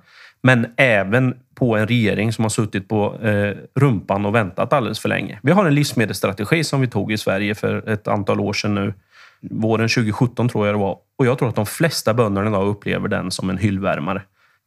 men 0.44 0.68
även 0.78 1.34
på 1.56 1.78
en 1.78 1.88
regering 1.88 2.34
som 2.34 2.44
har 2.44 2.50
suttit 2.50 2.88
på 2.88 3.16
eh, 3.24 3.80
rumpan 3.80 4.26
och 4.26 4.36
väntat 4.36 4.74
alldeles 4.74 5.00
för 5.00 5.10
länge. 5.10 5.40
Vi 5.44 5.52
har 5.52 5.66
en 5.66 5.76
livsmedelsstrategi 5.76 6.64
som 6.64 6.82
vi 6.82 6.88
tog 6.88 7.12
i 7.12 7.18
Sverige 7.18 7.56
för 7.56 7.90
ett 7.90 8.08
antal 8.08 8.40
år 8.40 8.54
sedan 8.54 8.76
nu. 8.76 8.94
Våren 9.42 9.88
2017 9.88 10.50
tror 10.50 10.66
jag 10.66 10.76
det 10.76 10.80
var. 10.80 10.98
Och 11.18 11.26
jag 11.26 11.38
tror 11.38 11.50
att 11.50 11.56
de 11.56 11.66
flesta 11.66 12.14
bönderna 12.14 12.50
idag 12.50 12.68
upplever 12.68 13.08
den 13.08 13.32
som 13.32 13.50
en 13.50 13.58
hyllvärmare. 13.58 14.22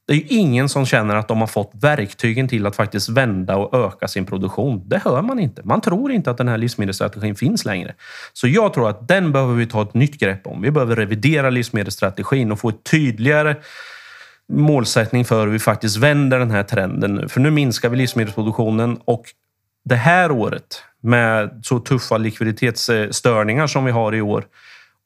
Det 0.06 0.14
är 0.14 0.16
ju 0.16 0.26
ingen 0.28 0.68
som 0.68 0.86
känner 0.86 1.16
att 1.16 1.28
de 1.28 1.40
har 1.40 1.46
fått 1.46 1.70
verktygen 1.74 2.48
till 2.48 2.66
att 2.66 2.76
faktiskt 2.76 3.08
vända 3.08 3.56
och 3.56 3.86
öka 3.86 4.08
sin 4.08 4.26
produktion. 4.26 4.82
Det 4.86 4.98
hör 5.04 5.22
man 5.22 5.38
inte. 5.38 5.62
Man 5.64 5.80
tror 5.80 6.12
inte 6.12 6.30
att 6.30 6.38
den 6.38 6.48
här 6.48 6.58
livsmedelsstrategin 6.58 7.34
finns 7.34 7.64
längre. 7.64 7.94
Så 8.32 8.48
jag 8.48 8.74
tror 8.74 8.88
att 8.88 9.08
den 9.08 9.32
behöver 9.32 9.54
vi 9.54 9.66
ta 9.66 9.82
ett 9.82 9.94
nytt 9.94 10.18
grepp 10.20 10.46
om. 10.46 10.62
Vi 10.62 10.70
behöver 10.70 10.96
revidera 10.96 11.50
livsmedelsstrategin 11.50 12.52
och 12.52 12.58
få 12.58 12.68
ett 12.68 12.84
tydligare 12.84 13.56
målsättning 14.52 15.24
för 15.24 15.46
hur 15.46 15.52
vi 15.52 15.58
faktiskt 15.58 15.96
vänder 15.96 16.38
den 16.38 16.50
här 16.50 16.62
trenden 16.62 17.14
nu. 17.14 17.28
För 17.28 17.40
nu 17.40 17.50
minskar 17.50 17.88
vi 17.88 17.96
livsmedelsproduktionen 17.96 18.98
och 19.04 19.24
det 19.84 19.96
här 19.96 20.30
året 20.30 20.82
med 21.02 21.60
så 21.62 21.80
tuffa 21.80 22.16
likviditetsstörningar 22.18 23.66
som 23.66 23.84
vi 23.84 23.90
har 23.90 24.14
i 24.14 24.20
år 24.20 24.44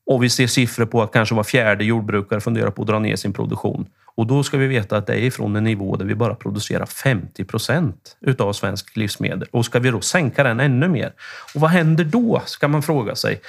och 0.06 0.22
vi 0.22 0.30
ser 0.30 0.46
siffror 0.46 0.86
på 0.86 1.02
att 1.02 1.12
kanske 1.12 1.34
var 1.34 1.44
fjärde 1.44 1.84
jordbrukare 1.84 2.40
funderar 2.40 2.70
på 2.70 2.82
att 2.82 2.88
dra 2.88 2.98
ner 2.98 3.16
sin 3.16 3.32
produktion. 3.32 3.86
Och 4.14 4.26
då 4.26 4.42
ska 4.42 4.56
vi 4.56 4.66
veta 4.66 4.96
att 4.96 5.06
det 5.06 5.14
är 5.14 5.18
ifrån 5.18 5.56
en 5.56 5.64
nivå 5.64 5.96
där 5.96 6.04
vi 6.04 6.14
bara 6.14 6.34
producerar 6.34 6.86
50 6.86 7.44
procent 7.44 8.16
utav 8.20 8.52
svensk 8.52 8.96
livsmedel. 8.96 9.48
Och 9.50 9.64
ska 9.64 9.78
vi 9.78 9.90
då 9.90 10.00
sänka 10.00 10.42
den 10.42 10.60
ännu 10.60 10.88
mer? 10.88 11.12
Och 11.54 11.60
vad 11.60 11.70
händer 11.70 12.04
då, 12.04 12.42
ska 12.46 12.68
man 12.68 12.82
fråga 12.82 13.14
sig. 13.14 13.40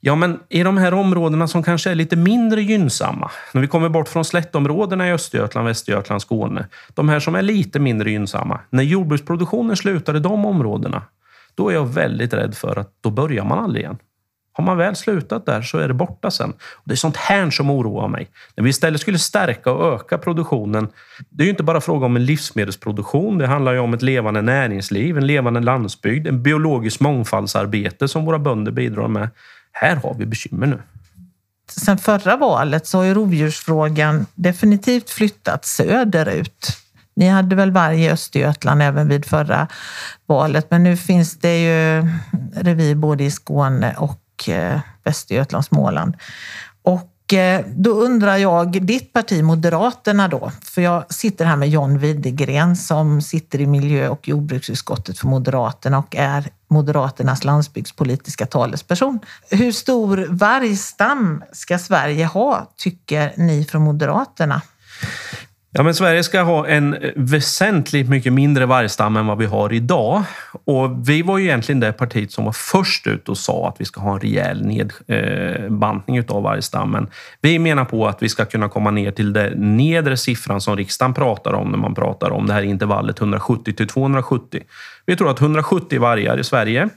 Ja, 0.00 0.14
men 0.14 0.40
i 0.48 0.62
de 0.62 0.76
här 0.76 0.94
områdena 0.94 1.48
som 1.48 1.62
kanske 1.62 1.90
är 1.90 1.94
lite 1.94 2.16
mindre 2.16 2.62
gynnsamma, 2.62 3.30
när 3.52 3.60
vi 3.60 3.66
kommer 3.66 3.88
bort 3.88 4.08
från 4.08 4.24
slättområdena 4.24 5.08
i 5.08 5.12
Östergötland, 5.12 5.66
Västergötland, 5.66 6.22
Skåne, 6.22 6.66
de 6.94 7.08
här 7.08 7.20
som 7.20 7.34
är 7.34 7.42
lite 7.42 7.78
mindre 7.78 8.10
gynnsamma. 8.10 8.60
När 8.70 8.82
jordbruksproduktionen 8.82 9.76
slutar 9.76 10.16
i 10.16 10.20
de 10.20 10.44
områdena, 10.44 11.02
då 11.54 11.68
är 11.68 11.74
jag 11.74 11.86
väldigt 11.86 12.34
rädd 12.34 12.54
för 12.54 12.78
att 12.78 12.90
då 13.00 13.10
börjar 13.10 13.44
man 13.44 13.58
aldrig 13.58 13.84
igen. 13.84 13.98
Har 14.52 14.64
man 14.64 14.76
väl 14.76 14.96
slutat 14.96 15.46
där 15.46 15.62
så 15.62 15.78
är 15.78 15.88
det 15.88 15.94
borta 15.94 16.30
sen. 16.30 16.50
Och 16.50 16.82
det 16.84 16.94
är 16.94 16.96
sånt 16.96 17.16
här 17.16 17.50
som 17.50 17.70
oroar 17.70 18.08
mig. 18.08 18.28
När 18.56 18.64
vi 18.64 18.70
istället 18.70 19.00
skulle 19.00 19.18
stärka 19.18 19.72
och 19.72 19.94
öka 19.94 20.18
produktionen. 20.18 20.88
Det 21.30 21.42
är 21.42 21.44
ju 21.44 21.50
inte 21.50 21.62
bara 21.62 21.80
fråga 21.80 22.06
om 22.06 22.16
en 22.16 22.24
livsmedelsproduktion. 22.24 23.38
Det 23.38 23.46
handlar 23.46 23.72
ju 23.72 23.78
om 23.78 23.94
ett 23.94 24.02
levande 24.02 24.42
näringsliv, 24.42 25.18
en 25.18 25.26
levande 25.26 25.60
landsbygd, 25.60 26.26
en 26.26 26.42
biologisk 26.42 27.00
mångfaldsarbete 27.00 28.08
som 28.08 28.24
våra 28.24 28.38
bönder 28.38 28.72
bidrar 28.72 29.08
med. 29.08 29.30
Här 29.72 29.96
har 29.96 30.14
vi 30.18 30.26
bekymmer 30.26 30.66
nu. 30.66 30.82
Sen 31.70 31.98
förra 31.98 32.36
valet 32.36 32.86
så 32.86 32.98
har 32.98 33.04
ju 33.04 33.14
rovdjursfrågan 33.14 34.26
definitivt 34.34 35.10
flyttat 35.10 35.64
söderut. 35.64 36.78
Ni 37.16 37.28
hade 37.28 37.56
väl 37.56 37.70
varg 37.70 38.04
i 38.04 38.10
Östergötland 38.10 38.82
även 38.82 39.08
vid 39.08 39.24
förra 39.24 39.68
valet, 40.26 40.66
men 40.70 40.82
nu 40.82 40.96
finns 40.96 41.38
det 41.38 41.58
ju 41.58 42.08
revir 42.54 42.94
både 42.94 43.24
i 43.24 43.30
Skåne 43.30 43.94
och 43.98 44.21
Eh, 44.48 44.80
Västergötland, 45.04 45.64
Småland. 45.64 46.16
Och 46.82 47.32
eh, 47.32 47.64
då 47.68 47.90
undrar 47.90 48.36
jag, 48.36 48.86
ditt 48.86 49.12
parti 49.12 49.42
Moderaterna 49.42 50.28
då, 50.28 50.52
för 50.64 50.82
jag 50.82 51.14
sitter 51.14 51.44
här 51.44 51.56
med 51.56 51.68
John 51.68 51.98
Widegren 51.98 52.76
som 52.76 53.22
sitter 53.22 53.60
i 53.60 53.66
miljö 53.66 54.08
och 54.08 54.28
jordbruksutskottet 54.28 55.18
för 55.18 55.26
Moderaterna 55.26 55.98
och 55.98 56.16
är 56.16 56.48
Moderaternas 56.68 57.44
landsbygdspolitiska 57.44 58.46
talesperson. 58.46 59.20
Hur 59.50 59.72
stor 59.72 60.26
vargstam 60.30 61.42
ska 61.52 61.78
Sverige 61.78 62.26
ha, 62.26 62.72
tycker 62.76 63.32
ni 63.36 63.64
från 63.64 63.82
Moderaterna? 63.82 64.62
Ja, 65.74 65.82
men 65.82 65.94
Sverige 65.94 66.24
ska 66.24 66.42
ha 66.42 66.66
en 66.66 66.96
väsentligt 67.16 68.08
mycket 68.08 68.32
mindre 68.32 68.66
vargstam 68.66 69.16
än 69.16 69.26
vad 69.26 69.38
vi 69.38 69.46
har 69.46 69.72
idag. 69.72 70.22
Och 70.64 71.08
vi 71.08 71.22
var 71.22 71.38
ju 71.38 71.44
egentligen 71.44 71.80
det 71.80 71.92
partiet 71.92 72.32
som 72.32 72.44
var 72.44 72.52
först 72.52 73.06
ut 73.06 73.28
och 73.28 73.38
sa 73.38 73.68
att 73.68 73.80
vi 73.80 73.84
ska 73.84 74.00
ha 74.00 74.12
en 74.12 74.20
rejäl 74.20 74.66
nedbantning 74.66 76.16
eh, 76.16 76.24
av 76.28 76.42
vargstammen. 76.42 77.06
Vi 77.40 77.58
menar 77.58 77.84
på 77.84 78.06
att 78.06 78.22
vi 78.22 78.28
ska 78.28 78.44
kunna 78.44 78.68
komma 78.68 78.90
ner 78.90 79.10
till 79.10 79.32
den 79.32 79.76
nedre 79.76 80.16
siffran 80.16 80.60
som 80.60 80.76
riksdagen 80.76 81.14
pratar 81.14 81.52
om 81.52 81.70
när 81.70 81.78
man 81.78 81.94
pratar 81.94 82.30
om 82.30 82.46
det 82.46 82.52
här 82.52 82.62
intervallet 82.62 83.20
170 83.20 83.72
till 83.72 83.88
270. 83.88 84.62
Vi 85.06 85.16
tror 85.16 85.30
att 85.30 85.40
170 85.40 86.00
vargar 86.00 86.38
i 86.40 86.44
Sverige 86.44 86.88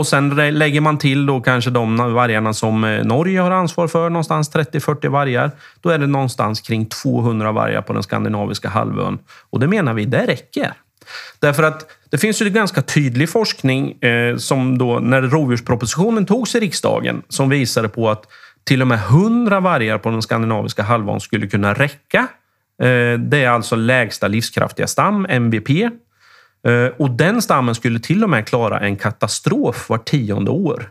och 0.00 0.06
sen 0.06 0.28
lägger 0.58 0.80
man 0.80 0.98
till 0.98 1.26
då 1.26 1.40
kanske 1.40 1.70
de 1.70 1.96
vargarna 1.96 2.52
som 2.54 2.84
eh, 2.84 3.04
Norge 3.04 3.40
har 3.40 3.50
ansvar 3.50 3.88
för, 3.88 4.10
någonstans 4.10 4.54
30-40 4.54 5.08
vargar. 5.08 5.50
Då 5.80 5.88
är 5.88 5.98
det 5.98 6.06
någonstans 6.06 6.60
kring 6.60 6.86
200 6.86 7.52
vargar 7.52 7.82
på 7.82 7.92
den 7.92 8.02
skandinaviska 8.02 8.68
halvön. 8.68 9.18
Och 9.50 9.60
det 9.60 9.66
menar 9.66 9.94
vi, 9.94 10.04
det 10.04 10.26
räcker. 10.26 10.72
Därför 11.38 11.62
att 11.62 11.86
det 12.10 12.18
finns 12.18 12.42
ju 12.42 12.50
ganska 12.50 12.82
tydlig 12.82 13.30
forskning 13.30 14.02
eh, 14.02 14.36
som 14.36 14.78
då 14.78 14.98
när 14.98 15.22
rovdjurspropositionen 15.22 16.26
togs 16.26 16.54
i 16.54 16.60
riksdagen 16.60 17.22
som 17.28 17.48
visade 17.48 17.88
på 17.88 18.10
att 18.10 18.24
till 18.64 18.82
och 18.82 18.88
med 18.88 18.98
100 18.98 19.60
vargar 19.60 19.98
på 19.98 20.10
den 20.10 20.22
skandinaviska 20.22 20.82
halvön 20.82 21.20
skulle 21.20 21.46
kunna 21.46 21.74
räcka. 21.74 22.18
Eh, 22.82 23.18
det 23.18 23.44
är 23.44 23.48
alltså 23.48 23.76
lägsta 23.76 24.28
livskraftiga 24.28 24.86
stam, 24.86 25.26
MVP. 25.28 25.68
Eh, 26.68 26.92
och 26.96 27.10
den 27.10 27.42
stammen 27.42 27.74
skulle 27.74 28.00
till 28.00 28.24
och 28.24 28.30
med 28.30 28.46
klara 28.46 28.80
en 28.80 28.96
katastrof 28.96 29.88
var 29.88 29.98
tionde 29.98 30.50
år. 30.50 30.90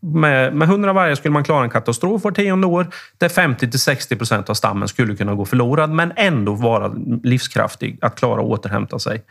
Med, 0.00 0.54
med 0.54 0.68
100 0.68 0.92
vargar 0.92 1.14
skulle 1.14 1.32
man 1.32 1.44
klara 1.44 1.64
en 1.64 1.70
katastrof 1.70 2.24
var 2.24 2.30
tionde 2.30 2.66
år 2.66 2.86
där 3.18 3.28
50 3.28 3.70
till 3.70 3.80
60 3.80 4.16
procent 4.16 4.50
av 4.50 4.54
stammen 4.54 4.88
skulle 4.88 5.16
kunna 5.16 5.34
gå 5.34 5.44
förlorad 5.44 5.90
men 5.90 6.12
ändå 6.16 6.54
vara 6.54 6.92
livskraftig 7.22 7.98
att 8.00 8.18
klara 8.18 8.40
att 8.40 8.46
återhämta 8.46 8.98
sig. 8.98 9.22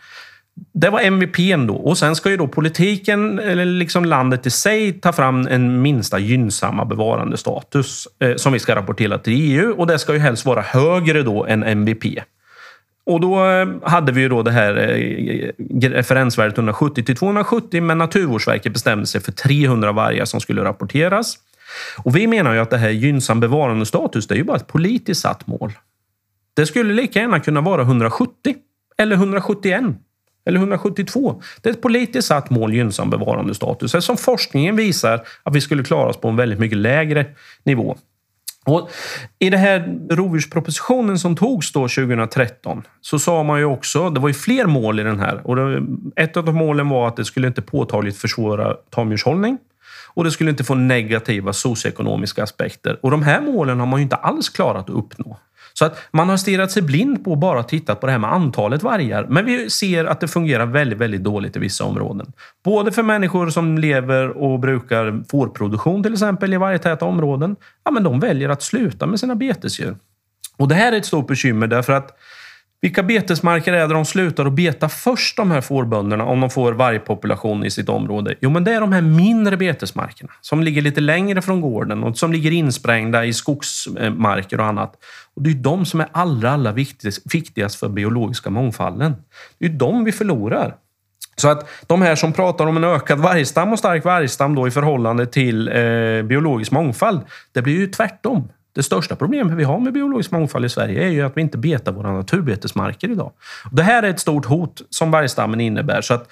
Det 0.73 0.89
var 0.89 0.99
MVP 1.01 1.37
då. 1.67 1.75
Och 1.75 1.97
sen 1.97 2.15
ska 2.15 2.29
ju 2.29 2.37
då 2.37 2.47
politiken, 2.47 3.39
eller 3.39 3.65
liksom 3.65 4.05
landet 4.05 4.45
i 4.45 4.49
sig, 4.49 4.93
ta 4.93 5.13
fram 5.13 5.47
en 5.47 5.81
minsta 5.81 6.19
gynnsamma 6.19 6.85
bevarandestatus 6.85 8.07
eh, 8.19 8.35
som 8.35 8.53
vi 8.53 8.59
ska 8.59 8.75
rapportera 8.75 9.17
till 9.17 9.33
EU. 9.33 9.71
Och 9.77 9.87
det 9.87 9.99
ska 9.99 10.13
ju 10.13 10.19
helst 10.19 10.45
vara 10.45 10.61
högre 10.61 11.23
då 11.23 11.45
än 11.45 11.63
MVP. 11.63 12.03
Och 13.05 13.21
då 13.21 13.45
eh, 13.45 13.67
hade 13.83 14.11
vi 14.11 14.21
ju 14.21 14.29
då 14.29 14.43
det 14.43 14.51
här 14.51 14.77
eh, 14.77 15.89
referensvärdet 15.89 16.57
170 16.57 17.03
till 17.03 17.15
270, 17.15 17.81
men 17.81 17.97
Naturvårdsverket 17.97 18.73
bestämde 18.73 19.07
sig 19.07 19.21
för 19.21 19.31
300 19.31 19.91
vargar 19.91 20.25
som 20.25 20.41
skulle 20.41 20.63
rapporteras. 20.63 21.37
Och 22.03 22.15
vi 22.15 22.27
menar 22.27 22.53
ju 22.53 22.59
att 22.59 22.69
det 22.69 22.77
här 22.77 22.89
gynnsam 22.89 23.39
bevarandestatus, 23.39 24.27
det 24.27 24.35
är 24.35 24.37
ju 24.37 24.43
bara 24.43 24.57
ett 24.57 24.67
politiskt 24.67 25.21
satt 25.21 25.47
mål. 25.47 25.71
Det 26.53 26.65
skulle 26.65 26.93
lika 26.93 27.19
gärna 27.19 27.39
kunna 27.39 27.61
vara 27.61 27.81
170 27.81 28.55
eller 28.97 29.15
171 29.15 29.83
eller 30.45 30.59
172. 30.59 31.41
Det 31.61 31.69
är 31.69 31.73
ett 31.73 31.81
politiskt 31.81 32.27
satt 32.27 32.49
mål, 32.49 32.73
gynnsam 32.73 33.09
bevarandestatus, 33.09 33.95
eftersom 33.95 34.17
forskningen 34.17 34.75
visar 34.75 35.27
att 35.43 35.55
vi 35.55 35.61
skulle 35.61 35.83
klara 35.83 36.09
oss 36.09 36.17
på 36.17 36.27
en 36.27 36.35
väldigt 36.35 36.59
mycket 36.59 36.77
lägre 36.77 37.25
nivå. 37.63 37.97
Och 38.65 38.89
I 39.39 39.49
den 39.49 39.59
här 39.59 39.99
rovdjurspropositionen 40.09 41.19
som 41.19 41.35
togs 41.35 41.71
då 41.71 41.79
2013 41.79 42.83
så 43.01 43.19
sa 43.19 43.43
man 43.43 43.59
ju 43.59 43.65
också, 43.65 44.09
det 44.09 44.19
var 44.19 44.27
ju 44.27 44.33
fler 44.33 44.65
mål 44.65 44.99
i 44.99 45.03
den 45.03 45.19
här. 45.19 45.47
Och 45.47 45.55
det, 45.55 45.83
ett 46.15 46.37
av 46.37 46.45
de 46.45 46.55
målen 46.55 46.89
var 46.89 47.07
att 47.07 47.15
det 47.15 47.25
skulle 47.25 47.47
inte 47.47 47.61
påtagligt 47.61 48.17
försvåra 48.17 48.73
tamdjurshållning 48.73 49.57
och 50.13 50.23
det 50.23 50.31
skulle 50.31 50.49
inte 50.49 50.63
få 50.63 50.75
negativa 50.75 51.53
socioekonomiska 51.53 52.43
aspekter. 52.43 52.99
Och 53.01 53.11
de 53.11 53.23
här 53.23 53.41
målen 53.41 53.79
har 53.79 53.87
man 53.87 53.99
ju 53.99 54.03
inte 54.03 54.15
alls 54.15 54.49
klarat 54.49 54.89
att 54.89 54.95
uppnå. 54.95 55.37
Så 55.79 55.85
att 55.85 55.97
man 56.11 56.29
har 56.29 56.37
stirrat 56.37 56.71
sig 56.71 56.81
blind 56.81 57.23
på 57.23 57.31
och 57.31 57.37
bara 57.37 57.63
tittat 57.63 57.99
på 57.99 58.05
det 58.05 58.11
här 58.11 58.19
med 58.19 58.33
antalet 58.33 58.83
vargar. 58.83 59.25
Men 59.29 59.45
vi 59.45 59.69
ser 59.69 60.05
att 60.05 60.19
det 60.19 60.27
fungerar 60.27 60.65
väldigt, 60.65 60.99
väldigt 60.99 61.23
dåligt 61.23 61.55
i 61.55 61.59
vissa 61.59 61.83
områden. 61.83 62.31
Både 62.63 62.91
för 62.91 63.03
människor 63.03 63.49
som 63.49 63.77
lever 63.77 64.29
och 64.29 64.59
brukar 64.59 65.23
fårproduktion 65.31 66.03
till 66.03 66.13
exempel 66.13 66.53
i 66.53 66.57
vargtäta 66.57 67.05
områden. 67.05 67.55
Ja, 67.83 67.91
men 67.91 68.03
de 68.03 68.19
väljer 68.19 68.49
att 68.49 68.63
sluta 68.63 69.07
med 69.07 69.19
sina 69.19 69.35
betesdjur. 69.35 69.95
Och 70.57 70.67
det 70.67 70.75
här 70.75 70.91
är 70.91 70.97
ett 70.97 71.05
stort 71.05 71.27
bekymmer 71.27 71.67
därför 71.67 71.93
att 71.93 72.17
vilka 72.81 73.03
betesmarker 73.03 73.73
är 73.73 73.87
det 73.87 73.93
de 73.93 74.05
slutar 74.05 74.45
att 74.45 74.53
beta 74.53 74.89
först, 74.89 75.37
de 75.37 75.51
här 75.51 75.61
fårbönderna, 75.61 76.23
om 76.23 76.41
de 76.41 76.49
får 76.49 76.73
vargpopulation 76.73 77.65
i 77.65 77.71
sitt 77.71 77.89
område? 77.89 78.35
Jo, 78.41 78.49
men 78.49 78.63
det 78.63 78.73
är 78.73 78.81
de 78.81 78.91
här 78.91 79.01
mindre 79.01 79.57
betesmarkerna 79.57 80.31
som 80.41 80.63
ligger 80.63 80.81
lite 80.81 81.01
längre 81.01 81.41
från 81.41 81.61
gården 81.61 82.03
och 82.03 82.17
som 82.17 82.31
ligger 82.31 82.51
insprängda 82.51 83.25
i 83.25 83.33
skogsmarker 83.33 84.59
och 84.59 84.65
annat. 84.65 84.93
Och 85.35 85.41
Det 85.41 85.49
är 85.49 85.53
de 85.53 85.85
som 85.85 85.99
är 85.99 86.07
allra, 86.11 86.51
allra 86.51 86.71
viktigast, 86.71 87.35
viktigast 87.35 87.75
för 87.75 87.89
biologiska 87.89 88.49
mångfalden. 88.49 89.15
Det 89.59 89.65
är 89.65 89.69
de 89.69 90.03
vi 90.03 90.11
förlorar. 90.11 90.75
Så 91.35 91.47
att 91.47 91.69
de 91.87 92.01
här 92.01 92.15
som 92.15 92.33
pratar 92.33 92.67
om 92.67 92.77
en 92.77 92.83
ökad 92.83 93.19
vargstam 93.19 93.71
och 93.71 93.79
stark 93.79 94.05
vargstam 94.05 94.55
då 94.55 94.67
i 94.67 94.71
förhållande 94.71 95.25
till 95.25 95.67
eh, 95.67 96.23
biologisk 96.23 96.71
mångfald, 96.71 97.21
det 97.51 97.61
blir 97.61 97.75
ju 97.75 97.87
tvärtom. 97.87 98.49
Det 98.75 98.83
största 98.83 99.15
problemet 99.15 99.57
vi 99.57 99.63
har 99.63 99.79
med 99.79 99.93
biologisk 99.93 100.31
mångfald 100.31 100.65
i 100.65 100.69
Sverige 100.69 101.03
är 101.03 101.09
ju 101.09 101.21
att 101.21 101.37
vi 101.37 101.41
inte 101.41 101.57
betar 101.57 101.91
våra 101.91 102.11
naturbetesmarker 102.11 103.09
idag. 103.09 103.31
Det 103.71 103.83
här 103.83 104.03
är 104.03 104.09
ett 104.09 104.19
stort 104.19 104.45
hot 104.45 104.81
som 104.89 105.11
vargstammen 105.11 105.61
innebär. 105.61 106.01
Så 106.01 106.13
att 106.13 106.27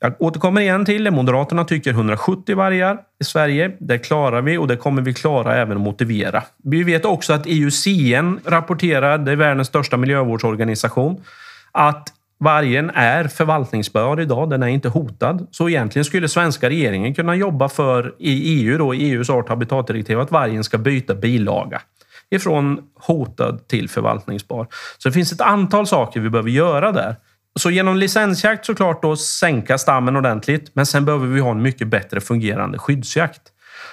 jag 0.00 0.14
återkommer 0.18 0.60
igen 0.60 0.84
till 0.84 1.04
det. 1.04 1.10
Moderaterna 1.10 1.64
tycker 1.64 1.90
170 1.90 2.56
vargar 2.56 2.98
i 3.20 3.24
Sverige. 3.24 3.76
Det 3.80 3.98
klarar 3.98 4.42
vi 4.42 4.58
och 4.58 4.68
det 4.68 4.76
kommer 4.76 5.02
vi 5.02 5.14
klara 5.14 5.56
även 5.56 5.76
att 5.76 5.82
motivera. 5.82 6.42
Vi 6.64 6.82
vet 6.82 7.04
också 7.04 7.32
att 7.32 7.46
IUCN 7.46 8.38
rapporterar, 8.44 9.18
det 9.18 9.32
är 9.32 9.36
världens 9.36 9.68
största 9.68 9.96
miljövårdsorganisation, 9.96 11.24
att 11.72 12.12
Vargen 12.40 12.90
är 12.94 13.28
förvaltningsbar 13.28 14.20
idag, 14.20 14.50
den 14.50 14.62
är 14.62 14.66
inte 14.66 14.88
hotad. 14.88 15.46
Så 15.50 15.68
egentligen 15.68 16.04
skulle 16.04 16.28
svenska 16.28 16.68
regeringen 16.68 17.14
kunna 17.14 17.34
jobba 17.34 17.68
för 17.68 18.14
i 18.18 18.32
EU, 18.32 18.78
då, 18.78 18.94
i 18.94 19.10
EUs 19.10 19.30
art 19.30 19.44
och 19.44 19.50
habitatdirektiv, 19.50 20.20
att 20.20 20.30
vargen 20.30 20.64
ska 20.64 20.78
byta 20.78 21.14
bilaga 21.14 21.82
ifrån 22.30 22.80
hotad 22.94 23.68
till 23.68 23.88
förvaltningsbar. 23.88 24.66
Så 24.98 25.08
det 25.08 25.12
finns 25.12 25.32
ett 25.32 25.40
antal 25.40 25.86
saker 25.86 26.20
vi 26.20 26.30
behöver 26.30 26.50
göra 26.50 26.92
där. 26.92 27.16
Så 27.58 27.70
genom 27.70 27.96
licensjakt 27.96 28.66
såklart 28.66 29.02
då 29.02 29.16
sänka 29.16 29.78
stammen 29.78 30.16
ordentligt, 30.16 30.70
men 30.74 30.86
sen 30.86 31.04
behöver 31.04 31.26
vi 31.26 31.40
ha 31.40 31.50
en 31.50 31.62
mycket 31.62 31.88
bättre 31.88 32.20
fungerande 32.20 32.78
skyddsjakt. 32.78 33.42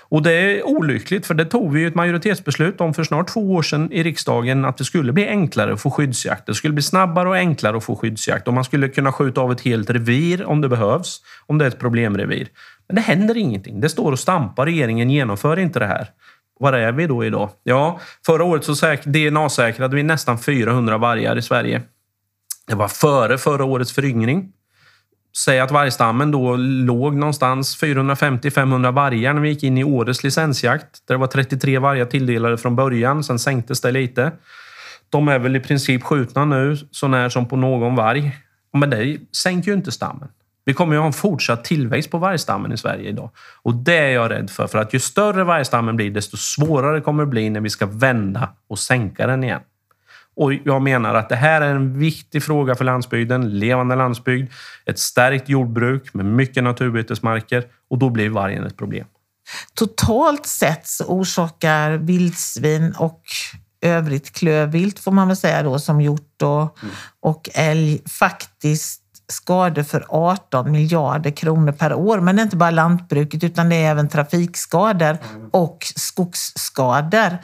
Och 0.09 0.23
det 0.23 0.31
är 0.31 0.67
olyckligt, 0.67 1.25
för 1.25 1.33
det 1.33 1.45
tog 1.45 1.73
vi 1.73 1.85
ett 1.85 1.95
majoritetsbeslut 1.95 2.81
om 2.81 2.93
för 2.93 3.03
snart 3.03 3.27
två 3.27 3.53
år 3.53 3.61
sedan 3.61 3.91
i 3.91 4.03
riksdagen 4.03 4.65
att 4.65 4.77
det 4.77 4.83
skulle 4.83 5.13
bli 5.13 5.27
enklare 5.27 5.73
att 5.73 5.81
få 5.81 5.91
skyddsjakt. 5.91 6.45
Det 6.45 6.53
skulle 6.53 6.73
bli 6.73 6.83
snabbare 6.83 7.29
och 7.29 7.35
enklare 7.35 7.77
att 7.77 7.83
få 7.83 7.95
skyddsjakt 7.95 8.47
och 8.47 8.53
man 8.53 8.63
skulle 8.63 8.89
kunna 8.89 9.11
skjuta 9.11 9.41
av 9.41 9.51
ett 9.51 9.61
helt 9.61 9.89
revir 9.89 10.45
om 10.45 10.61
det 10.61 10.69
behövs, 10.69 11.21
om 11.45 11.57
det 11.57 11.65
är 11.65 11.69
ett 11.69 11.79
problemrevir. 11.79 12.47
Men 12.87 12.95
det 12.95 13.01
händer 13.01 13.37
ingenting. 13.37 13.81
Det 13.81 13.89
står 13.89 14.11
och 14.11 14.19
stampar. 14.19 14.65
Regeringen 14.65 15.09
genomför 15.09 15.59
inte 15.59 15.79
det 15.79 15.87
här. 15.87 16.07
Var 16.59 16.73
är 16.73 16.91
vi 16.91 17.07
då 17.07 17.25
idag? 17.25 17.49
Ja, 17.63 17.99
förra 18.25 18.43
året 18.43 18.63
så 18.63 18.95
DNA-säkrade 19.03 19.95
vi 19.95 20.03
nästan 20.03 20.39
400 20.39 20.97
vargar 20.97 21.37
i 21.37 21.41
Sverige. 21.41 21.81
Det 22.67 22.75
var 22.75 22.87
före 22.87 23.37
förra 23.37 23.65
årets 23.65 23.93
föryngring. 23.93 24.51
Säg 25.37 25.59
att 25.59 25.71
vargstammen 25.71 26.31
då 26.31 26.55
låg 26.55 27.15
någonstans 27.15 27.81
450-500 27.81 28.91
vargar 28.91 29.33
när 29.33 29.41
vi 29.41 29.49
gick 29.49 29.63
in 29.63 29.77
i 29.77 29.83
årets 29.83 30.23
licensjakt. 30.23 31.07
Där 31.07 31.15
det 31.15 31.19
var 31.19 31.27
33 31.27 31.79
vargar 31.79 32.05
tilldelade 32.05 32.57
från 32.57 32.75
början, 32.75 33.23
sen 33.23 33.39
sänktes 33.39 33.81
det 33.81 33.91
lite. 33.91 34.31
De 35.09 35.27
är 35.27 35.39
väl 35.39 35.55
i 35.55 35.59
princip 35.59 36.03
skjutna 36.03 36.45
nu, 36.45 36.77
så 36.91 37.07
när 37.07 37.29
som 37.29 37.47
på 37.47 37.55
någon 37.55 37.95
varg. 37.95 38.31
Men 38.73 38.89
det 38.89 39.17
sänker 39.31 39.71
ju 39.71 39.77
inte 39.77 39.91
stammen. 39.91 40.29
Vi 40.65 40.73
kommer 40.73 40.93
ju 40.93 40.99
ha 40.99 41.07
en 41.07 41.13
fortsatt 41.13 41.63
tillväxt 41.63 42.11
på 42.11 42.17
vargstammen 42.17 42.71
i 42.71 42.77
Sverige 42.77 43.09
idag. 43.09 43.29
Och 43.61 43.75
det 43.75 43.97
är 43.97 44.09
jag 44.09 44.31
rädd 44.31 44.49
för. 44.49 44.67
För 44.67 44.77
att 44.77 44.93
ju 44.93 44.99
större 44.99 45.43
vargstammen 45.43 45.95
blir, 45.95 46.11
desto 46.11 46.37
svårare 46.37 47.01
kommer 47.01 47.23
det 47.23 47.29
bli 47.29 47.49
när 47.49 47.61
vi 47.61 47.69
ska 47.69 47.85
vända 47.85 48.49
och 48.67 48.79
sänka 48.79 49.27
den 49.27 49.43
igen. 49.43 49.61
Och 50.35 50.53
jag 50.53 50.81
menar 50.81 51.13
att 51.15 51.29
det 51.29 51.35
här 51.35 51.61
är 51.61 51.75
en 51.75 51.99
viktig 51.99 52.43
fråga 52.43 52.75
för 52.75 52.85
landsbygden. 52.85 53.59
Levande 53.59 53.95
landsbygd, 53.95 54.51
ett 54.85 54.99
stärkt 54.99 55.49
jordbruk 55.49 56.13
med 56.13 56.25
mycket 56.25 56.63
naturbetesmarker 56.63 57.63
och 57.89 57.97
då 57.97 58.09
blir 58.09 58.29
vargen 58.29 58.63
ett 58.63 58.77
problem. 58.77 59.05
Totalt 59.73 60.45
sett 60.45 60.87
så 60.87 61.05
orsakar 61.05 61.91
vildsvin 61.91 62.95
och 62.97 63.21
övrigt 63.81 64.31
klövvilt, 64.31 64.99
får 64.99 65.11
man 65.11 65.27
väl 65.27 65.37
säga 65.37 65.63
då, 65.63 65.79
som 65.79 66.01
hjort 66.01 66.41
och, 66.41 66.83
mm. 66.83 66.95
och 67.19 67.49
älg, 67.53 68.01
faktiskt 68.05 69.01
skador 69.27 69.83
för 69.83 70.05
18 70.09 70.71
miljarder 70.71 71.31
kronor 71.31 71.71
per 71.71 71.93
år. 71.93 72.19
Men 72.19 72.35
det 72.35 72.41
är 72.41 72.43
inte 72.43 72.57
bara 72.57 72.71
lantbruket 72.71 73.43
utan 73.43 73.69
det 73.69 73.75
är 73.75 73.91
även 73.91 74.09
trafikskador 74.09 75.17
och 75.51 75.77
skogsskador. 75.95 77.37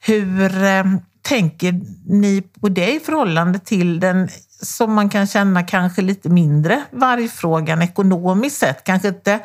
Hur 0.00 0.64
eh, 0.64 0.84
tänker 1.22 1.80
ni 2.06 2.42
på 2.60 2.68
det 2.68 2.94
i 2.94 3.00
förhållande 3.00 3.58
till 3.58 4.00
den 4.00 4.28
som 4.62 4.94
man 4.94 5.08
kan 5.08 5.26
känna 5.26 5.62
kanske 5.62 6.02
lite 6.02 6.28
mindre 6.28 6.82
vargfrågan 6.90 7.82
ekonomiskt 7.82 8.56
sett? 8.56 8.84
Kanske 8.84 9.08
inte 9.08 9.40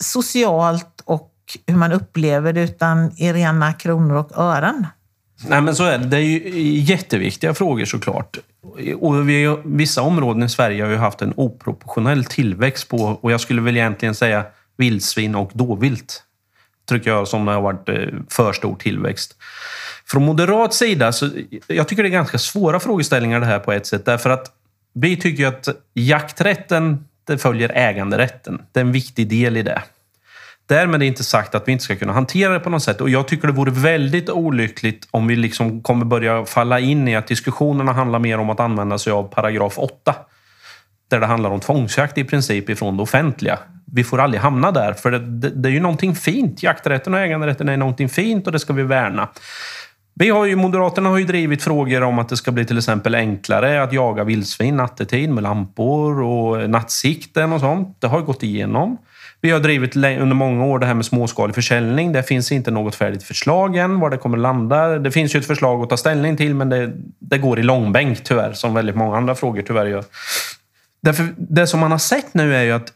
socialt 0.00 1.02
och 1.04 1.34
hur 1.66 1.76
man 1.76 1.92
upplever 1.92 2.52
det 2.52 2.62
utan 2.62 3.12
i 3.16 3.32
rena 3.32 3.72
kronor 3.72 4.14
och 4.14 4.38
ören? 4.38 4.86
Nej, 5.46 5.60
men 5.60 5.76
så 5.76 5.84
är 5.84 5.98
det. 5.98 6.04
Det 6.04 6.16
är 6.16 6.20
ju 6.20 6.78
jätteviktiga 6.78 7.54
frågor 7.54 7.84
såklart. 7.84 8.38
Och 9.00 9.28
vi, 9.28 9.56
vissa 9.64 10.02
områden 10.02 10.42
i 10.42 10.48
Sverige 10.48 10.84
har 10.84 10.90
ju 10.90 10.96
haft 10.96 11.22
en 11.22 11.32
oproportionell 11.36 12.24
tillväxt 12.24 12.88
på, 12.88 12.96
och 12.96 13.32
jag 13.32 13.40
skulle 13.40 13.62
väl 13.62 13.76
egentligen 13.76 14.14
säga 14.14 14.44
vildsvin 14.76 15.34
och 15.34 15.50
dåvilt. 15.54 16.22
Tycker 16.88 17.10
jag 17.10 17.28
som 17.28 17.44
det 17.44 17.52
har 17.52 17.60
varit 17.60 17.88
eh, 17.88 17.96
för 18.30 18.52
stor 18.52 18.76
tillväxt. 18.76 19.36
Från 20.10 20.24
moderat 20.24 20.74
sida, 20.74 21.12
så 21.12 21.30
jag 21.66 21.88
tycker 21.88 22.02
det 22.02 22.08
är 22.08 22.10
ganska 22.10 22.38
svåra 22.38 22.80
frågeställningar 22.80 23.40
det 23.40 23.46
här 23.46 23.58
på 23.58 23.72
ett 23.72 23.86
sätt. 23.86 24.04
Därför 24.04 24.30
att 24.30 24.52
vi 24.94 25.16
tycker 25.16 25.46
att 25.46 25.68
jakträtten 25.94 27.04
det 27.26 27.38
följer 27.38 27.72
äganderätten. 27.74 28.62
Det 28.72 28.80
är 28.80 28.84
en 28.84 28.92
viktig 28.92 29.28
del 29.28 29.56
i 29.56 29.62
det. 29.62 29.82
Därmed 30.66 31.02
är 31.02 31.06
inte 31.06 31.24
sagt 31.24 31.54
att 31.54 31.68
vi 31.68 31.72
inte 31.72 31.84
ska 31.84 31.96
kunna 31.96 32.12
hantera 32.12 32.52
det 32.52 32.60
på 32.60 32.70
något 32.70 32.82
sätt. 32.82 33.00
Och 33.00 33.10
jag 33.10 33.28
tycker 33.28 33.46
det 33.46 33.52
vore 33.52 33.70
väldigt 33.70 34.30
olyckligt 34.30 35.08
om 35.10 35.26
vi 35.26 35.36
liksom 35.36 35.82
kommer 35.82 36.04
börja 36.04 36.44
falla 36.44 36.80
in 36.80 37.08
i 37.08 37.16
att 37.16 37.26
diskussionerna 37.26 37.92
handlar 37.92 38.18
mer 38.18 38.38
om 38.38 38.50
att 38.50 38.60
använda 38.60 38.98
sig 38.98 39.12
av 39.12 39.22
paragraf 39.22 39.78
8. 39.78 40.14
Där 41.10 41.20
det 41.20 41.26
handlar 41.26 41.50
om 41.50 41.60
tvångsjakt 41.60 42.18
i 42.18 42.24
princip 42.24 42.70
ifrån 42.70 42.96
det 42.96 43.02
offentliga. 43.02 43.58
Vi 43.92 44.04
får 44.04 44.20
aldrig 44.20 44.40
hamna 44.40 44.72
där, 44.72 44.92
för 44.92 45.10
det, 45.10 45.18
det, 45.18 45.50
det 45.50 45.68
är 45.68 45.72
ju 45.72 45.80
någonting 45.80 46.14
fint. 46.14 46.62
Jakträtten 46.62 47.14
och 47.14 47.20
äganderätten 47.20 47.68
är 47.68 47.76
någonting 47.76 48.08
fint 48.08 48.46
och 48.46 48.52
det 48.52 48.58
ska 48.58 48.72
vi 48.72 48.82
värna. 48.82 49.28
Vi 50.18 50.30
har 50.30 50.44
ju, 50.44 50.56
Moderaterna 50.56 51.08
har 51.08 51.18
ju 51.18 51.24
drivit 51.24 51.62
frågor 51.62 52.02
om 52.02 52.18
att 52.18 52.28
det 52.28 52.36
ska 52.36 52.52
bli 52.52 52.64
till 52.64 52.78
exempel 52.78 53.14
enklare 53.14 53.82
att 53.82 53.92
jaga 53.92 54.24
vildsvin 54.24 54.76
nattetid 54.76 55.30
med 55.30 55.42
lampor 55.42 56.22
och 56.22 56.70
nattsikten 56.70 57.52
och 57.52 57.60
sånt. 57.60 57.96
Det 58.00 58.06
har 58.06 58.20
gått 58.20 58.42
igenom. 58.42 58.98
Vi 59.40 59.50
har 59.50 59.60
drivit 59.60 59.96
under 59.96 60.34
många 60.34 60.64
år 60.64 60.78
det 60.78 60.86
här 60.86 60.94
med 60.94 61.04
småskalig 61.04 61.54
försäljning. 61.54 62.12
Det 62.12 62.22
finns 62.22 62.52
inte 62.52 62.70
något 62.70 62.94
färdigt 62.94 63.22
förslag 63.22 63.76
än 63.76 64.00
var 64.00 64.10
det 64.10 64.16
kommer 64.16 64.38
landa. 64.38 64.98
Det 64.98 65.10
finns 65.10 65.34
ju 65.34 65.38
ett 65.38 65.46
förslag 65.46 65.82
att 65.82 65.90
ta 65.90 65.96
ställning 65.96 66.36
till 66.36 66.54
men 66.54 66.68
det, 66.68 66.92
det 67.18 67.38
går 67.38 67.58
i 67.58 67.62
långbänk 67.62 68.24
tyvärr, 68.24 68.52
som 68.52 68.74
väldigt 68.74 68.96
många 68.96 69.16
andra 69.16 69.34
frågor 69.34 69.62
tyvärr 69.62 69.86
gör. 69.86 70.04
Därför, 71.02 71.28
det 71.36 71.66
som 71.66 71.80
man 71.80 71.90
har 71.90 71.98
sett 71.98 72.34
nu 72.34 72.56
är 72.56 72.62
ju 72.62 72.72
att 72.72 72.92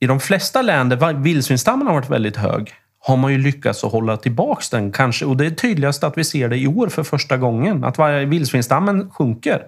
i 0.00 0.06
de 0.06 0.20
flesta 0.20 0.62
län 0.62 0.88
där 0.88 1.12
vildsvinsstammen 1.12 1.86
har 1.86 1.94
varit 1.94 2.10
väldigt 2.10 2.36
hög 2.36 2.74
har 3.06 3.16
man 3.16 3.32
ju 3.32 3.38
lyckats 3.38 3.84
att 3.84 3.92
hålla 3.92 4.16
tillbaks 4.16 4.70
den 4.70 4.92
kanske. 4.92 5.24
Och 5.24 5.36
det 5.36 5.46
är 5.46 5.50
tydligast 5.50 6.04
att 6.04 6.18
vi 6.18 6.24
ser 6.24 6.48
det 6.48 6.56
i 6.56 6.66
år 6.66 6.88
för 6.88 7.02
första 7.02 7.36
gången. 7.36 7.84
Att 7.84 7.98
vildsvinsstammen 8.26 9.10
sjunker. 9.10 9.62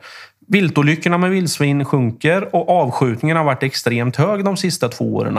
Viltolyckorna 0.49 1.19
med 1.19 1.31
vildsvin 1.31 1.85
sjunker 1.85 2.55
och 2.57 2.69
avskjutningen 2.69 3.37
har 3.37 3.45
varit 3.45 3.63
extremt 3.63 4.17
hög 4.17 4.45
de 4.45 4.57
sista 4.57 4.89
två 4.89 5.15
åren. 5.15 5.39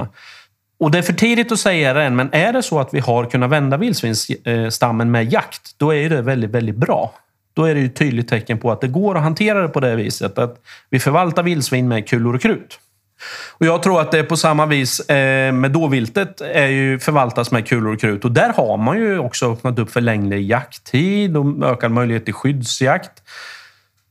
Och 0.80 0.92
det 0.92 0.98
är 0.98 1.02
för 1.02 1.14
tidigt 1.14 1.52
att 1.52 1.60
säga 1.60 1.94
det 1.94 2.04
än, 2.04 2.16
men 2.16 2.30
är 2.32 2.54
det 2.54 2.64
så 2.64 2.80
att 2.80 2.94
vi 2.94 3.00
har 3.00 3.26
kunnat 3.26 3.50
vända 3.50 3.78
vildsvinsstammen 3.78 5.12
med 5.12 5.34
jakt, 5.34 5.76
då 5.78 5.94
är 5.94 6.10
det 6.10 6.22
väldigt, 6.22 6.50
väldigt 6.50 6.76
bra. 6.76 7.14
Då 7.54 7.66
är 7.66 7.76
det 7.76 7.82
ett 7.82 7.96
tydligt 7.96 8.28
tecken 8.28 8.58
på 8.58 8.72
att 8.72 8.82
det 8.82 8.88
går 8.88 9.18
att 9.18 9.24
hantera 9.24 9.62
det 9.62 9.68
på 9.68 9.80
det 9.80 9.96
viset. 9.96 10.38
Att 10.38 10.62
vi 10.90 11.00
förvaltar 11.00 11.44
vildsvin 11.44 11.88
med 11.88 12.10
kulor 12.10 12.36
och 12.36 12.42
krut. 12.42 12.80
Och 13.58 13.66
jag 13.66 13.84
tror 13.84 14.02
att 14.02 14.12
det 14.12 14.20
är 14.20 14.24
på 14.24 14.38
samma 14.38 14.66
vis 14.66 15.00
eh, 15.00 15.54
med 15.54 15.72
dåviltet 15.72 16.42
är 16.42 16.68
ju 16.68 17.00
förvaltas 17.00 17.52
med 17.52 17.68
kulor 17.68 17.94
och 17.94 18.02
krut. 18.02 18.26
Och 18.26 18.32
där 18.32 18.54
har 18.54 18.78
man 18.78 18.98
ju 18.98 19.20
också 19.20 19.54
öppnat 19.54 19.80
upp 19.80 19.92
för 19.92 20.02
längre 20.02 20.40
jakttid 20.40 21.38
och 21.38 21.72
ökad 21.72 21.92
möjlighet 21.92 22.26
till 22.26 22.34
skyddsjakt. 22.34 23.12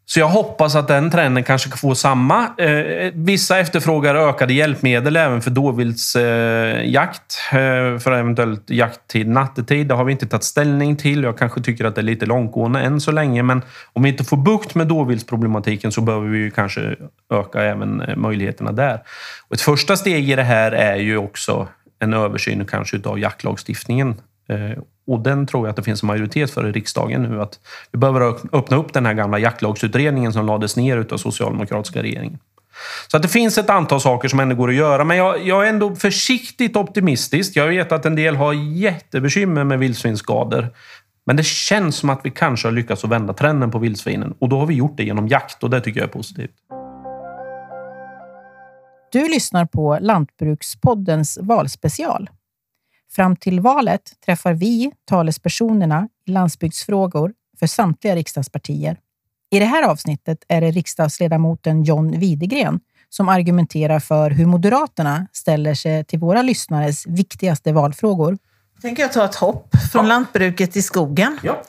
Så 0.09 0.21
jag 0.21 0.29
hoppas 0.29 0.75
att 0.75 0.89
den 0.89 1.11
trenden 1.11 1.45
kanske 1.45 1.69
kan 1.69 1.79
få 1.79 1.95
samma. 1.95 2.49
Eh, 2.59 3.13
vissa 3.15 3.59
efterfrågar 3.59 4.15
ökade 4.15 4.53
hjälpmedel 4.55 5.17
även 5.17 5.43
för 5.43 5.51
dåviltsjakt. 5.51 7.39
Eh, 7.53 7.59
eh, 7.59 7.99
för 7.99 8.13
eventuellt 8.13 8.71
jakttid 8.71 9.29
nattetid. 9.29 9.87
Det 9.87 9.95
har 9.95 10.05
vi 10.05 10.13
inte 10.13 10.27
tagit 10.27 10.45
ställning 10.45 10.97
till. 10.97 11.23
Jag 11.23 11.39
kanske 11.39 11.61
tycker 11.61 11.85
att 11.85 11.95
det 11.95 12.01
är 12.01 12.03
lite 12.03 12.27
långtgående 12.27 12.81
än 12.81 13.01
så 13.01 13.11
länge. 13.11 13.43
Men 13.43 13.63
om 13.93 14.03
vi 14.03 14.09
inte 14.09 14.25
får 14.25 14.37
bukt 14.37 14.75
med 14.75 14.87
dåviltsproblematiken 14.87 15.93
så 15.93 16.01
behöver 16.01 16.29
vi 16.29 16.51
kanske 16.51 16.97
öka 17.35 17.63
även 17.63 18.01
eh, 18.01 18.17
möjligheterna 18.17 18.73
där. 18.73 19.03
Och 19.49 19.55
ett 19.55 19.61
första 19.61 19.97
steg 19.97 20.31
i 20.31 20.37
det 20.37 20.43
här 20.43 20.73
är 20.73 20.97
ju 20.97 21.17
också 21.17 21.69
en 21.99 22.15
översyn 22.15 22.67
kanske 22.67 23.01
av 23.05 23.19
jaktlagstiftningen. 23.19 24.15
Eh, 24.49 24.83
och 25.07 25.21
den 25.21 25.47
tror 25.47 25.67
jag 25.67 25.71
att 25.71 25.77
det 25.77 25.83
finns 25.83 26.03
en 26.03 26.07
majoritet 26.07 26.51
för 26.51 26.69
i 26.69 26.73
riksdagen 26.73 27.23
nu. 27.23 27.43
Att 27.43 27.61
vi 27.93 27.99
behöver 27.99 28.21
öppna 28.53 28.77
upp 28.77 28.93
den 28.93 29.07
här 29.07 29.15
gamla 29.15 29.39
jaktlagsutredningen 29.39 30.33
som 30.33 30.47
lades 30.47 30.77
ner 30.77 31.07
av 31.11 31.17
socialdemokratiska 31.17 32.03
regeringen. 32.03 32.39
Så 33.09 33.17
att 33.17 33.23
det 33.23 33.29
finns 33.29 33.59
ett 33.59 33.71
antal 33.71 34.01
saker 34.01 34.29
som 34.29 34.41
ändå 34.41 34.55
går 34.55 34.69
att 34.69 34.75
göra. 34.75 35.05
Men 35.05 35.17
jag, 35.17 35.47
jag 35.47 35.65
är 35.65 35.69
ändå 35.69 35.95
försiktigt 35.95 36.77
optimistisk. 36.77 37.57
Jag 37.57 37.69
vet 37.69 37.93
att 37.93 38.07
en 38.07 38.17
del 38.17 38.37
har 38.37 38.53
jättebekymmer 38.53 39.65
med 39.65 39.79
vildsvinsskador. 39.79 40.69
Men 41.27 41.37
det 41.37 41.47
känns 41.47 41.97
som 41.97 42.11
att 42.11 42.21
vi 42.25 42.31
kanske 42.31 42.69
har 42.69 42.73
lyckats 42.73 43.05
att 43.05 43.11
vända 43.11 43.33
trenden 43.33 43.71
på 43.71 43.79
vildsvinen. 43.79 44.35
Och 44.39 44.49
då 44.49 44.59
har 44.59 44.67
vi 44.67 44.75
gjort 44.75 44.97
det 44.97 45.05
genom 45.05 45.29
jakt 45.29 45.63
och 45.63 45.71
det 45.71 45.81
tycker 45.81 46.01
jag 46.01 46.09
är 46.09 46.13
positivt. 46.13 46.51
Du 49.13 49.29
lyssnar 49.29 49.67
på 49.67 49.99
Lantbrukspoddens 50.01 51.39
valspecial. 51.43 52.31
Fram 53.13 53.37
till 53.37 53.61
valet 53.61 54.13
träffar 54.27 54.53
vi 54.53 54.93
talespersonerna 55.05 56.09
i 56.27 56.31
landsbygdsfrågor 56.31 57.33
för 57.59 57.67
samtliga 57.67 58.17
riksdagspartier. 58.17 58.99
I 59.51 59.59
det 59.59 59.65
här 59.65 59.83
avsnittet 59.83 60.39
är 60.49 60.61
det 60.61 60.71
riksdagsledamoten 60.71 61.83
John 61.83 62.19
Widegren 62.19 62.81
som 63.09 63.29
argumenterar 63.29 64.01
för 64.01 64.31
hur 64.31 64.47
Moderaterna 64.47 65.27
ställer 65.33 65.75
sig 65.75 66.05
till 66.05 66.19
våra 66.19 66.43
lyssnares 66.43 67.07
viktigaste 67.07 67.73
valfrågor. 67.73 68.39
tänker 68.83 69.03
jag 69.03 69.13
ta 69.13 69.25
ett 69.25 69.35
hopp 69.35 69.77
från 69.93 70.05
ja. 70.05 70.09
lantbruket 70.09 70.73
till 70.73 70.85
skogen. 70.85 71.39
Ja. 71.43 71.63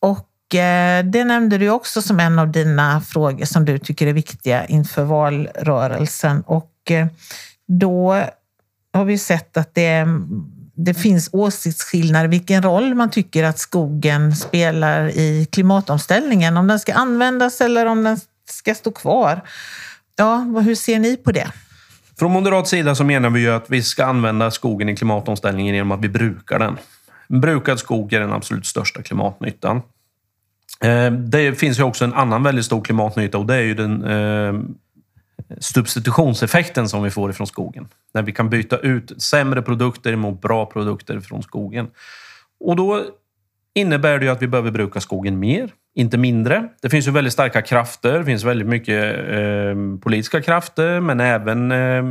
Och 0.00 0.54
eh, 0.54 1.04
det 1.04 1.24
nämnde 1.24 1.58
du 1.58 1.70
också 1.70 2.02
som 2.02 2.20
en 2.20 2.38
av 2.38 2.52
dina 2.52 3.00
frågor 3.00 3.44
som 3.44 3.64
du 3.64 3.78
tycker 3.78 4.06
är 4.06 4.12
viktiga 4.12 4.66
inför 4.66 5.04
valrörelsen. 5.04 6.42
Och 6.42 6.90
eh, 6.90 7.06
då 7.66 8.24
har 8.92 9.04
vi 9.04 9.18
sett 9.18 9.56
att 9.56 9.74
det, 9.74 10.06
det 10.74 10.94
finns 10.94 11.28
åsiktsskillnader 11.32 12.28
vilken 12.28 12.62
roll 12.62 12.94
man 12.94 13.10
tycker 13.10 13.44
att 13.44 13.58
skogen 13.58 14.36
spelar 14.36 15.08
i 15.08 15.48
klimatomställningen. 15.52 16.56
Om 16.56 16.66
den 16.66 16.78
ska 16.78 16.94
användas 16.94 17.60
eller 17.60 17.86
om 17.86 18.04
den 18.04 18.18
ska 18.48 18.74
stå 18.74 18.90
kvar. 18.90 19.40
Ja, 20.16 20.36
hur 20.64 20.74
ser 20.74 20.98
ni 20.98 21.16
på 21.16 21.32
det? 21.32 21.48
Från 22.18 22.32
moderat 22.32 22.68
sida 22.68 22.94
så 22.94 23.04
menar 23.04 23.30
vi 23.30 23.40
ju 23.40 23.50
att 23.50 23.64
vi 23.70 23.82
ska 23.82 24.04
använda 24.04 24.50
skogen 24.50 24.88
i 24.88 24.96
klimatomställningen 24.96 25.74
genom 25.74 25.92
att 25.92 26.00
vi 26.00 26.08
brukar 26.08 26.58
den. 26.58 26.76
Brukad 27.28 27.78
skog 27.78 28.12
är 28.12 28.20
den 28.20 28.32
absolut 28.32 28.66
största 28.66 29.02
klimatnyttan. 29.02 29.82
Eh, 30.80 31.12
det 31.12 31.58
finns 31.58 31.78
ju 31.78 31.82
också 31.82 32.04
en 32.04 32.14
annan 32.14 32.42
väldigt 32.42 32.64
stor 32.64 32.82
klimatnytta 32.82 33.38
och 33.38 33.46
det 33.46 33.54
är 33.54 33.60
ju 33.60 33.74
den 33.74 34.04
eh, 34.04 34.54
substitutionseffekten 35.58 36.88
som 36.88 37.02
vi 37.02 37.10
får 37.10 37.30
ifrån 37.30 37.46
skogen. 37.46 37.88
När 38.14 38.22
vi 38.22 38.32
kan 38.32 38.50
byta 38.50 38.78
ut 38.78 39.22
sämre 39.22 39.62
produkter 39.62 40.16
mot 40.16 40.40
bra 40.40 40.66
produkter 40.66 41.20
från 41.20 41.42
skogen. 41.42 41.86
Och 42.60 42.76
då 42.76 43.04
innebär 43.74 44.18
det 44.18 44.24
ju 44.24 44.30
att 44.30 44.42
vi 44.42 44.48
behöver 44.48 44.70
bruka 44.70 45.00
skogen 45.00 45.38
mer, 45.38 45.70
inte 45.94 46.18
mindre. 46.18 46.68
Det 46.82 46.90
finns 46.90 47.06
ju 47.06 47.10
väldigt 47.10 47.32
starka 47.32 47.62
krafter. 47.62 48.18
Det 48.18 48.24
finns 48.24 48.44
väldigt 48.44 48.68
mycket 48.68 49.14
eh, 49.28 50.00
politiska 50.02 50.42
krafter, 50.42 51.00
men 51.00 51.20
även 51.20 51.72
eh, 51.72 52.04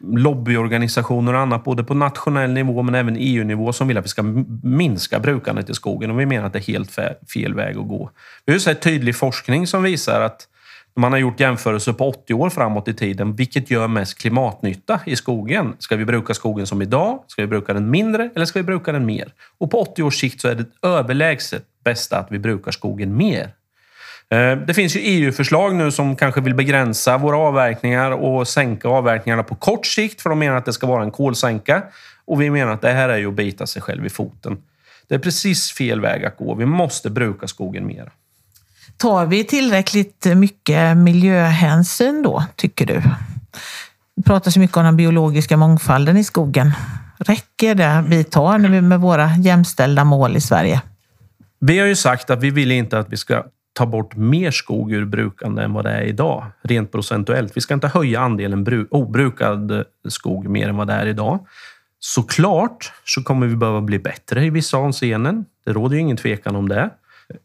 lobbyorganisationer 0.00 1.34
och 1.34 1.40
annat, 1.40 1.64
både 1.64 1.84
på 1.84 1.94
nationell 1.94 2.52
nivå 2.52 2.82
men 2.82 2.94
även 2.94 3.16
EU-nivå, 3.18 3.72
som 3.72 3.88
vill 3.88 3.98
att 3.98 4.04
vi 4.04 4.08
ska 4.08 4.22
minska 4.62 5.20
brukandet 5.20 5.70
i 5.70 5.74
skogen. 5.74 6.10
Och 6.10 6.20
vi 6.20 6.26
menar 6.26 6.46
att 6.46 6.52
det 6.52 6.58
är 6.58 6.72
helt 6.72 6.98
fel 7.34 7.54
väg 7.54 7.76
att 7.76 7.88
gå. 7.88 8.10
Vi 8.44 8.52
har 8.52 8.56
ju 8.56 8.60
sett 8.60 8.82
tydlig 8.82 9.16
forskning 9.16 9.66
som 9.66 9.82
visar 9.82 10.20
att 10.20 10.48
man 10.96 11.12
har 11.12 11.18
gjort 11.18 11.40
jämförelser 11.40 11.92
på 11.92 12.08
80 12.08 12.34
år 12.34 12.50
framåt 12.50 12.88
i 12.88 12.94
tiden. 12.94 13.36
Vilket 13.36 13.70
gör 13.70 13.88
mest 13.88 14.18
klimatnytta 14.18 15.00
i 15.06 15.16
skogen? 15.16 15.76
Ska 15.78 15.96
vi 15.96 16.04
bruka 16.04 16.34
skogen 16.34 16.66
som 16.66 16.82
idag? 16.82 17.24
Ska 17.26 17.42
vi 17.42 17.48
bruka 17.48 17.74
den 17.74 17.90
mindre 17.90 18.30
eller 18.34 18.46
ska 18.46 18.58
vi 18.58 18.62
bruka 18.62 18.92
den 18.92 19.06
mer? 19.06 19.32
Och 19.58 19.70
på 19.70 19.80
80 19.80 20.02
års 20.02 20.20
sikt 20.20 20.40
så 20.40 20.48
är 20.48 20.54
det 20.54 20.88
överlägset 20.88 21.64
bästa 21.84 22.18
att 22.18 22.26
vi 22.30 22.38
brukar 22.38 22.70
skogen 22.70 23.16
mer. 23.16 23.50
Eh, 24.30 24.56
det 24.66 24.74
finns 24.74 24.96
ju 24.96 25.00
EU-förslag 25.00 25.74
nu 25.74 25.90
som 25.90 26.16
kanske 26.16 26.40
vill 26.40 26.54
begränsa 26.54 27.18
våra 27.18 27.36
avverkningar 27.36 28.10
och 28.10 28.48
sänka 28.48 28.88
avverkningarna 28.88 29.42
på 29.42 29.54
kort 29.54 29.86
sikt 29.86 30.20
för 30.20 30.30
de 30.30 30.38
menar 30.38 30.56
att 30.56 30.64
det 30.64 30.72
ska 30.72 30.86
vara 30.86 31.02
en 31.02 31.10
kolsänka. 31.10 31.82
Och 32.24 32.40
vi 32.40 32.50
menar 32.50 32.72
att 32.72 32.82
det 32.82 32.92
här 32.92 33.08
är 33.08 33.18
ju 33.18 33.28
att 33.28 33.34
bita 33.34 33.66
sig 33.66 33.82
själv 33.82 34.06
i 34.06 34.08
foten. 34.08 34.58
Det 35.08 35.14
är 35.14 35.18
precis 35.18 35.72
fel 35.72 36.00
väg 36.00 36.24
att 36.24 36.36
gå. 36.36 36.54
Vi 36.54 36.66
måste 36.66 37.10
bruka 37.10 37.46
skogen 37.46 37.86
mer. 37.86 38.10
Tar 38.96 39.26
vi 39.26 39.44
tillräckligt 39.44 40.26
mycket 40.36 40.96
miljöhänsyn 40.96 42.22
då, 42.22 42.44
tycker 42.56 42.86
du? 42.86 43.02
Det 44.16 44.22
pratas 44.22 44.54
så 44.54 44.60
mycket 44.60 44.76
om 44.76 44.84
den 44.84 44.96
biologiska 44.96 45.56
mångfalden 45.56 46.16
i 46.16 46.24
skogen. 46.24 46.72
Räcker 47.18 47.74
det 47.74 48.04
vi 48.08 48.24
tar 48.24 48.58
med 48.58 49.00
våra 49.00 49.36
jämställda 49.36 50.04
mål 50.04 50.36
i 50.36 50.40
Sverige? 50.40 50.82
Vi 51.60 51.78
har 51.78 51.86
ju 51.86 51.96
sagt 51.96 52.30
att 52.30 52.42
vi 52.42 52.50
vill 52.50 52.70
inte 52.72 52.98
att 52.98 53.12
vi 53.12 53.16
ska 53.16 53.44
ta 53.72 53.86
bort 53.86 54.16
mer 54.16 54.50
skog 54.50 54.92
ur 54.92 55.04
brukande 55.04 55.62
än 55.62 55.72
vad 55.72 55.84
det 55.84 55.90
är 55.90 56.02
idag, 56.02 56.44
rent 56.62 56.92
procentuellt. 56.92 57.56
Vi 57.56 57.60
ska 57.60 57.74
inte 57.74 57.88
höja 57.88 58.20
andelen 58.20 58.86
obrukad 58.90 59.84
skog 60.08 60.48
mer 60.48 60.68
än 60.68 60.76
vad 60.76 60.86
det 60.86 60.92
är 60.92 61.06
idag. 61.06 61.46
Såklart 61.98 62.92
så 63.04 63.22
kommer 63.22 63.46
vi 63.46 63.56
behöva 63.56 63.80
bli 63.80 63.98
bättre 63.98 64.44
i 64.44 64.50
vissa 64.50 64.76
avseenden. 64.76 65.44
Det 65.64 65.72
råder 65.72 65.94
ju 65.94 66.00
ingen 66.00 66.16
tvekan 66.16 66.56
om 66.56 66.68
det. 66.68 66.90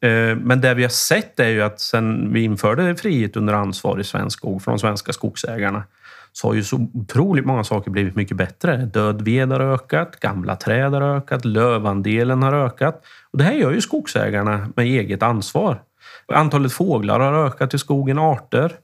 Eh, 0.02 0.38
men 0.38 0.62
det 0.62 0.74
vi 0.74 0.84
har 0.84 0.90
sett 0.90 1.40
är 1.40 1.50
ju 1.50 1.62
att 1.62 1.80
sen 1.80 2.34
vi 2.34 2.44
införde 2.44 2.96
frihet 2.96 3.36
under 3.38 3.54
ansvar 3.54 4.00
i 4.00 4.04
svensk 4.04 4.38
skog 4.38 4.62
från 4.62 4.76
de 4.76 4.80
svenska 4.80 5.14
skogsägarna 5.14 5.84
så 6.32 6.48
har 6.48 6.54
ju 6.54 6.64
så 6.64 6.88
otroligt 6.94 7.46
många 7.46 7.64
saker 7.64 7.92
blivit 7.92 8.16
mycket 8.16 8.38
bättre. 8.38 8.78
Död 8.78 9.22
ved 9.22 9.52
har 9.52 9.60
ökat, 9.60 10.20
gamla 10.20 10.56
träd 10.56 10.94
har 10.94 11.02
ökat, 11.02 11.46
lövandelen 11.46 12.44
har 12.44 12.54
ökat. 12.54 13.04
Och 13.32 13.38
det 13.38 13.44
här 13.44 13.54
gör 13.54 13.72
ju 13.72 13.82
skogsägarna 13.82 14.70
med 14.76 14.86
eget 14.86 15.24
ansvar. 15.24 15.82
Antalet 16.28 16.74
fåglar 16.74 17.20
har 17.20 17.46
ökat 17.46 17.74
i 17.74 17.78
skogen, 17.78 18.20
arter 18.20 18.78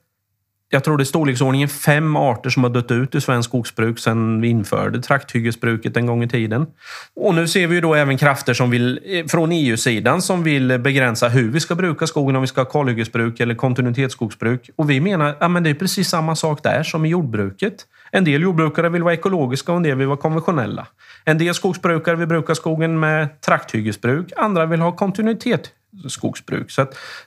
jag 0.69 0.84
tror 0.84 0.97
det 0.97 1.03
är 1.03 1.06
storleksordningen 1.06 1.67
fem 1.67 2.15
arter 2.15 2.49
som 2.49 2.63
har 2.63 2.69
dött 2.69 2.91
ut 2.91 3.15
i 3.15 3.21
svensk 3.21 3.49
skogsbruk 3.49 3.99
sedan 3.99 4.41
vi 4.41 4.47
införde 4.47 5.01
trakthyggesbruket 5.01 5.97
en 5.97 6.06
gång 6.06 6.23
i 6.23 6.27
tiden. 6.27 6.65
Och 7.15 7.36
nu 7.36 7.47
ser 7.47 7.67
vi 7.67 7.82
då 7.82 7.95
även 7.95 8.17
krafter 8.17 8.53
som 8.53 8.69
vill, 8.69 8.99
eh, 9.06 9.25
från 9.25 9.51
EU-sidan 9.51 10.21
som 10.21 10.43
vill 10.43 10.80
begränsa 10.80 11.27
hur 11.27 11.51
vi 11.51 11.60
ska 11.60 11.75
bruka 11.75 12.08
skogen, 12.08 12.36
om 12.36 12.41
vi 12.41 12.47
ska 12.47 12.62
ha 12.62 12.65
kalhyggesbruk 12.65 13.39
eller 13.39 13.56
kontinuitetsskogsbruk. 13.56 14.69
Och 14.75 14.89
vi 14.89 14.99
menar 14.99 15.30
att 15.30 15.38
ja, 15.39 15.47
det 15.47 15.69
är 15.69 15.73
precis 15.73 16.10
samma 16.10 16.36
sak 16.36 16.63
där 16.63 16.84
som 16.84 17.06
i 17.06 17.10
jordbruket. 17.10 17.86
En 18.12 18.23
del 18.23 18.41
jordbrukare 18.41 18.89
vill 18.89 19.03
vara 19.03 19.13
ekologiska 19.13 19.71
och 19.71 19.77
en 19.77 19.84
del 19.84 19.97
vill 19.97 20.08
vara 20.08 20.17
konventionella. 20.17 20.88
En 21.25 21.38
del 21.38 21.53
skogsbrukare 21.53 22.15
vill 22.15 22.27
bruka 22.27 22.56
skogen 22.56 22.99
med 22.99 23.41
trakthyggesbruk, 23.41 24.34
andra 24.38 24.65
vill 24.65 24.82
ha 24.82 24.91
kontinuitet 24.91 25.71
skogsbruk. 26.08 26.71
Så 26.71 26.86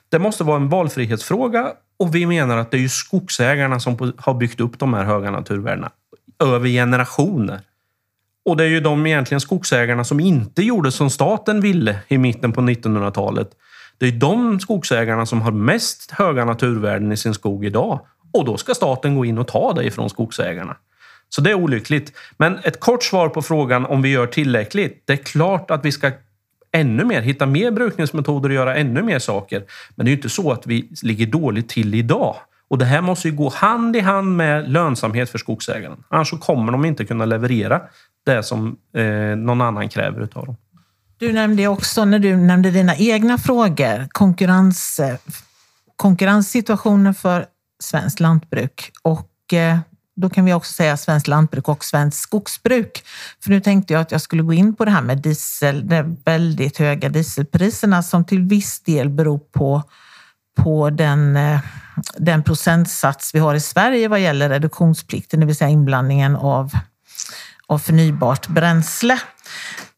det 0.09 0.19
måste 0.19 0.43
vara 0.43 0.57
en 0.57 0.69
valfrihetsfråga 0.69 1.71
och 2.01 2.15
vi 2.15 2.25
menar 2.25 2.57
att 2.57 2.71
det 2.71 2.77
är 2.77 2.81
ju 2.81 2.89
skogsägarna 2.89 3.79
som 3.79 4.13
har 4.17 4.33
byggt 4.33 4.59
upp 4.59 4.79
de 4.79 4.93
här 4.93 5.03
höga 5.03 5.31
naturvärdena 5.31 5.91
över 6.43 6.69
generationer. 6.69 7.61
Och 8.45 8.57
det 8.57 8.63
är 8.63 8.67
ju 8.67 8.79
de 8.79 9.05
egentligen 9.05 9.41
skogsägarna 9.41 10.03
som 10.03 10.19
inte 10.19 10.63
gjorde 10.63 10.91
som 10.91 11.09
staten 11.09 11.61
ville 11.61 11.99
i 12.07 12.17
mitten 12.17 12.51
på 12.51 12.61
1900-talet. 12.61 13.49
Det 13.97 14.07
är 14.07 14.11
de 14.11 14.59
skogsägarna 14.59 15.25
som 15.25 15.41
har 15.41 15.51
mest 15.51 16.11
höga 16.11 16.45
naturvärden 16.45 17.11
i 17.11 17.17
sin 17.17 17.33
skog 17.33 17.65
idag. 17.65 17.99
Och 18.33 18.45
då 18.45 18.57
ska 18.57 18.73
staten 18.73 19.15
gå 19.15 19.25
in 19.25 19.37
och 19.37 19.47
ta 19.47 19.73
det 19.73 19.83
ifrån 19.83 20.09
skogsägarna. 20.09 20.77
Så 21.29 21.41
det 21.41 21.49
är 21.49 21.55
olyckligt. 21.55 22.13
Men 22.37 22.59
ett 22.63 22.79
kort 22.79 23.03
svar 23.03 23.29
på 23.29 23.41
frågan 23.41 23.85
om 23.85 24.01
vi 24.01 24.09
gör 24.09 24.27
tillräckligt. 24.27 25.03
Det 25.05 25.13
är 25.13 25.17
klart 25.17 25.71
att 25.71 25.85
vi 25.85 25.91
ska 25.91 26.11
ännu 26.71 27.05
mer, 27.05 27.21
hitta 27.21 27.45
mer 27.45 27.71
brukningsmetoder 27.71 28.49
och 28.49 28.55
göra 28.55 28.75
ännu 28.75 29.01
mer 29.01 29.19
saker. 29.19 29.63
Men 29.95 30.05
det 30.05 30.09
är 30.09 30.11
ju 30.11 30.17
inte 30.17 30.29
så 30.29 30.51
att 30.51 30.67
vi 30.67 30.89
ligger 31.03 31.25
dåligt 31.25 31.69
till 31.69 31.95
idag. 31.95 32.35
Och 32.67 32.77
det 32.77 32.85
här 32.85 33.01
måste 33.01 33.27
ju 33.27 33.35
gå 33.35 33.49
hand 33.49 33.95
i 33.95 33.99
hand 33.99 34.37
med 34.37 34.69
lönsamhet 34.71 35.29
för 35.29 35.37
skogsägaren. 35.37 36.03
Annars 36.09 36.29
så 36.29 36.37
kommer 36.37 36.71
de 36.71 36.85
inte 36.85 37.05
kunna 37.05 37.25
leverera 37.25 37.81
det 38.25 38.43
som 38.43 38.77
eh, 38.95 39.05
någon 39.37 39.61
annan 39.61 39.89
kräver 39.89 40.21
av 40.33 40.45
dem. 40.45 40.55
Du 41.17 41.33
nämnde 41.33 41.67
också 41.67 42.05
när 42.05 42.19
du 42.19 42.35
nämnde 42.35 42.71
dina 42.71 42.95
egna 42.95 43.37
frågor 43.37 44.07
konkurrens, 44.09 45.01
konkurrenssituationen 45.95 47.13
för 47.13 47.45
svenskt 47.83 48.19
lantbruk 48.19 48.91
och 49.01 49.53
eh, 49.53 49.77
då 50.21 50.29
kan 50.29 50.45
vi 50.45 50.53
också 50.53 50.73
säga 50.73 50.97
svenskt 50.97 51.27
lantbruk 51.27 51.69
och 51.69 51.85
svenskt 51.85 52.21
skogsbruk. 52.21 53.03
För 53.43 53.49
nu 53.49 53.61
tänkte 53.61 53.93
jag 53.93 54.01
att 54.01 54.11
jag 54.11 54.21
skulle 54.21 54.43
gå 54.43 54.53
in 54.53 54.75
på 54.75 54.85
det 54.85 54.91
här 54.91 55.01
med 55.01 55.17
diesel, 55.17 55.87
de 55.87 56.17
väldigt 56.25 56.77
höga 56.77 57.09
dieselpriserna 57.09 58.03
som 58.03 58.25
till 58.25 58.41
viss 58.41 58.79
del 58.79 59.09
beror 59.09 59.39
på, 59.39 59.83
på 60.57 60.89
den, 60.89 61.35
eh, 61.35 61.59
den 62.17 62.43
procentsats 62.43 63.35
vi 63.35 63.39
har 63.39 63.55
i 63.55 63.59
Sverige 63.59 64.07
vad 64.07 64.19
gäller 64.19 64.49
reduktionsplikten, 64.49 65.39
det 65.39 65.45
vill 65.45 65.55
säga 65.55 65.69
inblandningen 65.69 66.35
av, 66.35 66.71
av 67.67 67.79
förnybart 67.79 68.47
bränsle. 68.47 69.19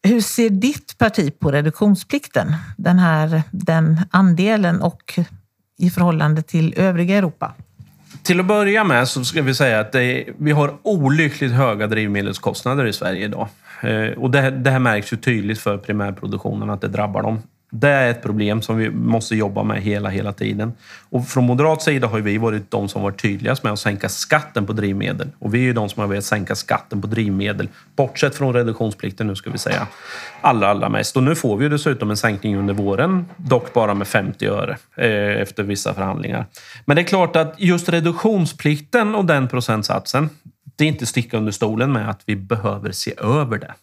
Hur 0.02 0.20
ser 0.20 0.50
ditt 0.50 0.98
parti 0.98 1.38
på 1.38 1.52
reduktionsplikten? 1.52 2.56
Den, 2.76 2.98
här, 2.98 3.42
den 3.50 4.00
andelen 4.10 4.82
och 4.82 5.18
i 5.78 5.90
förhållande 5.90 6.42
till 6.42 6.74
övriga 6.76 7.16
Europa? 7.16 7.54
Till 8.22 8.40
att 8.40 8.46
börja 8.46 8.84
med 8.84 9.08
så 9.08 9.24
ska 9.24 9.42
vi 9.42 9.54
säga 9.54 9.80
att 9.80 9.94
är, 9.94 10.32
vi 10.38 10.52
har 10.52 10.74
olyckligt 10.82 11.52
höga 11.52 11.86
drivmedelskostnader 11.86 12.86
i 12.86 12.92
Sverige 12.92 13.24
idag. 13.24 13.48
Eh, 13.82 14.18
och 14.18 14.30
det, 14.30 14.50
det 14.50 14.70
här 14.70 14.78
märks 14.78 15.12
ju 15.12 15.16
tydligt 15.16 15.58
för 15.58 15.78
primärproduktionen 15.78 16.70
att 16.70 16.80
det 16.80 16.88
drabbar 16.88 17.22
dem. 17.22 17.42
Det 17.76 17.88
är 17.88 18.10
ett 18.10 18.22
problem 18.22 18.62
som 18.62 18.76
vi 18.76 18.90
måste 18.90 19.36
jobba 19.36 19.62
med 19.62 19.82
hela, 19.82 20.08
hela 20.08 20.32
tiden. 20.32 20.72
Och 21.10 21.28
från 21.28 21.44
moderat 21.44 21.82
sida 21.82 22.06
har 22.06 22.20
vi 22.20 22.38
varit 22.38 22.70
de 22.70 22.88
som 22.88 23.02
varit 23.02 23.22
tydligast 23.22 23.62
med 23.62 23.72
att 23.72 23.78
sänka 23.78 24.08
skatten 24.08 24.66
på 24.66 24.72
drivmedel. 24.72 25.28
Och 25.38 25.54
vi 25.54 25.58
är 25.58 25.62
ju 25.62 25.72
de 25.72 25.88
som 25.88 26.00
har 26.00 26.08
velat 26.08 26.24
sänka 26.24 26.54
skatten 26.54 27.00
på 27.00 27.06
drivmedel, 27.06 27.68
bortsett 27.96 28.34
från 28.34 28.52
reduktionsplikten 28.52 29.26
nu 29.26 29.36
ska 29.36 29.50
vi 29.50 29.58
säga, 29.58 29.86
allra, 30.40 30.68
allra 30.68 30.88
mest. 30.88 31.16
Och 31.16 31.22
nu 31.22 31.34
får 31.34 31.56
vi 31.56 31.64
ju 31.64 31.68
dessutom 31.68 32.10
en 32.10 32.16
sänkning 32.16 32.56
under 32.56 32.74
våren, 32.74 33.26
dock 33.36 33.72
bara 33.72 33.94
med 33.94 34.06
50 34.06 34.46
öre 34.46 34.76
eh, 34.96 35.42
efter 35.42 35.62
vissa 35.62 35.94
förhandlingar. 35.94 36.46
Men 36.84 36.96
det 36.96 37.02
är 37.02 37.06
klart 37.06 37.36
att 37.36 37.54
just 37.58 37.88
reduktionsplikten 37.88 39.14
och 39.14 39.24
den 39.24 39.48
procentsatsen, 39.48 40.30
det 40.76 40.84
är 40.84 40.88
inte 40.88 41.06
sticka 41.06 41.36
under 41.36 41.52
stolen 41.52 41.92
med 41.92 42.10
att 42.10 42.20
vi 42.26 42.36
behöver 42.36 42.92
se 42.92 43.14
över 43.18 43.58
det 43.58 43.74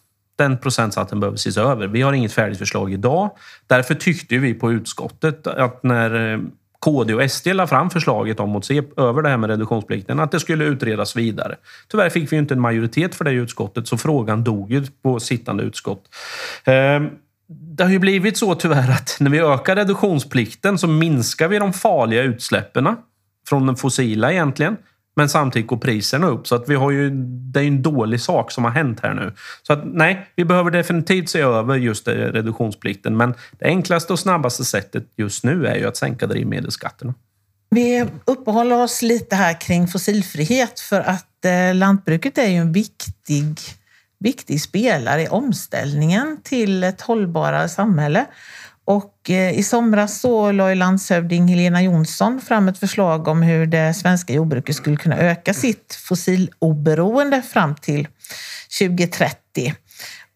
den 0.42 0.58
procentsatsen 0.58 1.20
behöver 1.20 1.36
ses 1.36 1.56
över. 1.56 1.86
Vi 1.86 2.02
har 2.02 2.12
inget 2.12 2.32
färdigt 2.32 2.58
förslag 2.58 2.92
idag. 2.92 3.30
Därför 3.66 3.94
tyckte 3.94 4.38
vi 4.38 4.54
på 4.54 4.72
utskottet 4.72 5.46
att 5.46 5.82
när 5.82 6.32
eh, 6.32 6.40
KD 6.78 7.14
och 7.14 7.30
SD 7.30 7.46
la 7.46 7.66
fram 7.66 7.90
förslaget 7.90 8.40
om 8.40 8.56
att 8.56 8.64
se 8.64 8.82
över 8.96 9.22
det 9.22 9.28
här 9.28 9.36
med 9.36 9.50
reduktionsplikten, 9.50 10.20
att 10.20 10.30
det 10.30 10.40
skulle 10.40 10.64
utredas 10.64 11.16
vidare. 11.16 11.56
Tyvärr 11.88 12.10
fick 12.10 12.32
vi 12.32 12.36
inte 12.36 12.54
en 12.54 12.60
majoritet 12.60 13.14
för 13.14 13.24
det 13.24 13.32
i 13.32 13.34
utskottet, 13.34 13.88
så 13.88 13.98
frågan 13.98 14.44
dog 14.44 14.72
ju 14.72 14.86
på 15.02 15.20
sittande 15.20 15.62
utskott. 15.62 16.04
Ehm, 16.64 17.10
det 17.48 17.84
har 17.84 17.90
ju 17.90 17.98
blivit 17.98 18.36
så 18.36 18.54
tyvärr 18.54 18.90
att 18.90 19.16
när 19.20 19.30
vi 19.30 19.38
ökar 19.38 19.76
reduktionsplikten 19.76 20.78
så 20.78 20.86
minskar 20.86 21.48
vi 21.48 21.58
de 21.58 21.72
farliga 21.72 22.22
utsläppen 22.22 22.96
från 23.48 23.66
den 23.66 23.76
fossila 23.76 24.32
egentligen. 24.32 24.76
Men 25.16 25.28
samtidigt 25.28 25.68
går 25.68 25.76
priserna 25.76 26.26
upp. 26.26 26.46
Så 26.46 26.54
att 26.54 26.68
vi 26.68 26.74
har 26.74 26.90
ju, 26.90 27.10
det 27.52 27.60
är 27.60 27.64
en 27.64 27.82
dålig 27.82 28.20
sak 28.20 28.50
som 28.50 28.64
har 28.64 28.70
hänt 28.70 29.00
här 29.02 29.14
nu. 29.14 29.32
Så 29.62 29.72
att 29.72 29.80
nej, 29.84 30.26
vi 30.36 30.44
behöver 30.44 30.70
definitivt 30.70 31.28
se 31.28 31.40
över 31.40 31.76
just 31.76 32.08
eh, 32.08 32.12
reduktionsplikten. 32.14 33.16
Men 33.16 33.34
det 33.58 33.64
enklaste 33.64 34.12
och 34.12 34.18
snabbaste 34.18 34.64
sättet 34.64 35.04
just 35.16 35.44
nu 35.44 35.66
är 35.66 35.76
ju 35.76 35.88
att 35.88 35.96
sänka 35.96 36.26
drivmedelsskatterna. 36.26 37.14
Vi 37.70 38.06
uppehåller 38.24 38.82
oss 38.82 39.02
lite 39.02 39.36
här 39.36 39.60
kring 39.60 39.88
fossilfrihet 39.88 40.80
för 40.80 41.00
att 41.00 41.44
eh, 41.44 41.74
lantbruket 41.74 42.38
är 42.38 42.48
ju 42.48 42.56
en 42.56 42.72
viktig, 42.72 43.58
viktig 44.18 44.60
spelare 44.60 45.22
i 45.22 45.28
omställningen 45.28 46.40
till 46.42 46.84
ett 46.84 47.00
hållbarare 47.00 47.68
samhälle. 47.68 48.26
Och 48.84 49.30
eh, 49.30 49.58
i 49.58 49.62
somras 49.62 50.20
så 50.20 50.52
la 50.52 50.74
landshövding 50.74 51.48
Helena 51.48 51.82
Jonsson 51.82 52.40
fram 52.40 52.68
ett 52.68 52.78
förslag 52.78 53.28
om 53.28 53.42
hur 53.42 53.66
det 53.66 53.94
svenska 53.94 54.32
jordbruket 54.32 54.76
skulle 54.76 54.96
kunna 54.96 55.18
öka 55.18 55.54
sitt 55.54 55.94
fossiloberoende 56.08 57.42
fram 57.42 57.74
till 57.74 58.08
2030. 58.78 59.74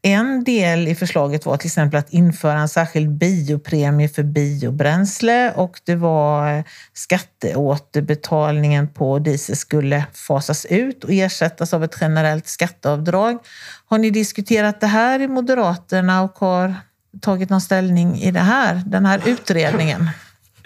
En 0.03 0.45
del 0.45 0.89
i 0.89 0.95
förslaget 0.95 1.47
var 1.47 1.57
till 1.57 1.69
exempel 1.69 1.99
att 1.99 2.13
införa 2.13 2.59
en 2.59 2.69
särskild 2.69 3.11
biopremie 3.11 4.09
för 4.09 4.23
biobränsle 4.23 5.53
och 5.53 5.81
det 5.85 5.95
var 5.95 6.59
eh, 6.59 6.65
skatteåterbetalningen 6.93 8.89
på 8.89 9.19
diesel 9.19 9.57
skulle 9.57 10.05
fasas 10.13 10.65
ut 10.65 11.05
och 11.05 11.13
ersättas 11.13 11.75
av 11.75 11.85
ett 11.85 11.97
generellt 12.01 12.47
skatteavdrag. 12.47 13.39
Har 13.87 13.99
ni 13.99 14.11
diskuterat 14.11 14.81
det 14.81 14.87
här 14.87 15.21
i 15.21 15.29
Moderaterna 15.29 16.23
och 16.23 16.39
har 16.39 16.75
tagit 17.21 17.51
någon 17.51 17.61
ställning 17.61 18.17
i 18.17 18.31
det 18.31 18.41
här, 18.41 18.83
den 18.87 19.07
här 19.07 19.21
utredningen? 19.27 20.09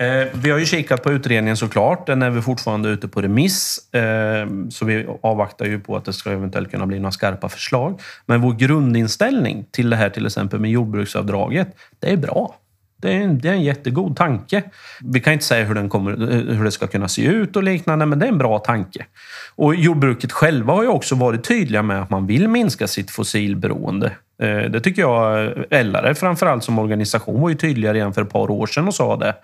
Eh, 0.01 0.29
vi 0.33 0.51
har 0.51 0.59
ju 0.59 0.67
kikat 0.67 1.03
på 1.03 1.13
utredningen 1.13 1.57
såklart. 1.57 2.07
Den 2.07 2.23
är 2.23 2.31
vi 2.31 2.43
fortfarande 2.43 2.89
ute 2.89 3.09
på 3.09 3.23
remiss. 3.23 3.95
Eh, 3.95 4.49
så 4.71 4.85
vi 4.85 5.07
avvaktar 5.23 5.67
ju 5.67 5.81
på 5.81 5.97
att 5.97 6.05
det 6.05 6.13
ska 6.13 6.31
eventuellt 6.31 6.71
kunna 6.71 6.87
bli 6.87 6.99
några 6.99 7.13
skarpa 7.13 7.49
förslag. 7.49 8.01
Men 8.27 8.41
vår 8.41 8.53
grundinställning 8.53 9.65
till 9.71 9.91
det 9.91 9.97
här 9.97 10.11
till 10.11 10.27
exempel 10.27 10.61
med 10.61 10.71
jordbruksavdraget, 10.71 11.69
det 11.99 12.13
är 12.13 12.17
bra. 12.17 12.57
Det 12.97 13.13
är, 13.13 13.21
en, 13.21 13.39
det 13.39 13.49
är 13.49 13.53
en 13.53 13.63
jättegod 13.63 14.17
tanke. 14.17 14.63
Vi 15.01 15.21
kan 15.21 15.33
inte 15.33 15.45
säga 15.45 15.65
hur, 15.65 15.75
den 15.75 15.89
kommer, 15.89 16.13
eh, 16.13 16.57
hur 16.57 16.65
det 16.65 16.71
ska 16.71 16.87
kunna 16.87 17.09
se 17.09 17.23
ut 17.23 17.57
och 17.57 17.63
liknande, 17.63 18.07
men 18.07 18.19
det 18.19 18.27
är 18.27 18.31
en 18.33 18.39
bra 18.39 18.59
tanke. 18.59 19.07
Och 19.55 19.75
jordbruket 19.75 20.33
själva 20.33 20.73
har 20.73 20.83
ju 20.83 20.89
också 20.89 21.15
varit 21.15 21.45
tydliga 21.45 21.83
med 21.83 22.03
att 22.03 22.11
man 22.11 22.27
vill 22.27 22.49
minska 22.49 22.87
sitt 22.87 23.11
fossilberoende. 23.11 24.13
Eh, 24.41 24.71
det 24.71 24.81
tycker 24.81 25.03
jag 25.03 25.45
eh, 25.71 25.85
LRF 25.85 26.19
framförallt 26.19 26.65
som 26.65 26.79
organisation 26.79 27.41
var 27.41 27.49
ju 27.49 27.55
tydligare 27.55 27.99
redan 27.99 28.15
för 28.15 28.23
ett 28.23 28.31
par 28.31 28.51
år 28.51 28.67
sedan 28.67 28.89
och 28.89 28.95
sa 28.95 29.17
det. 29.17 29.35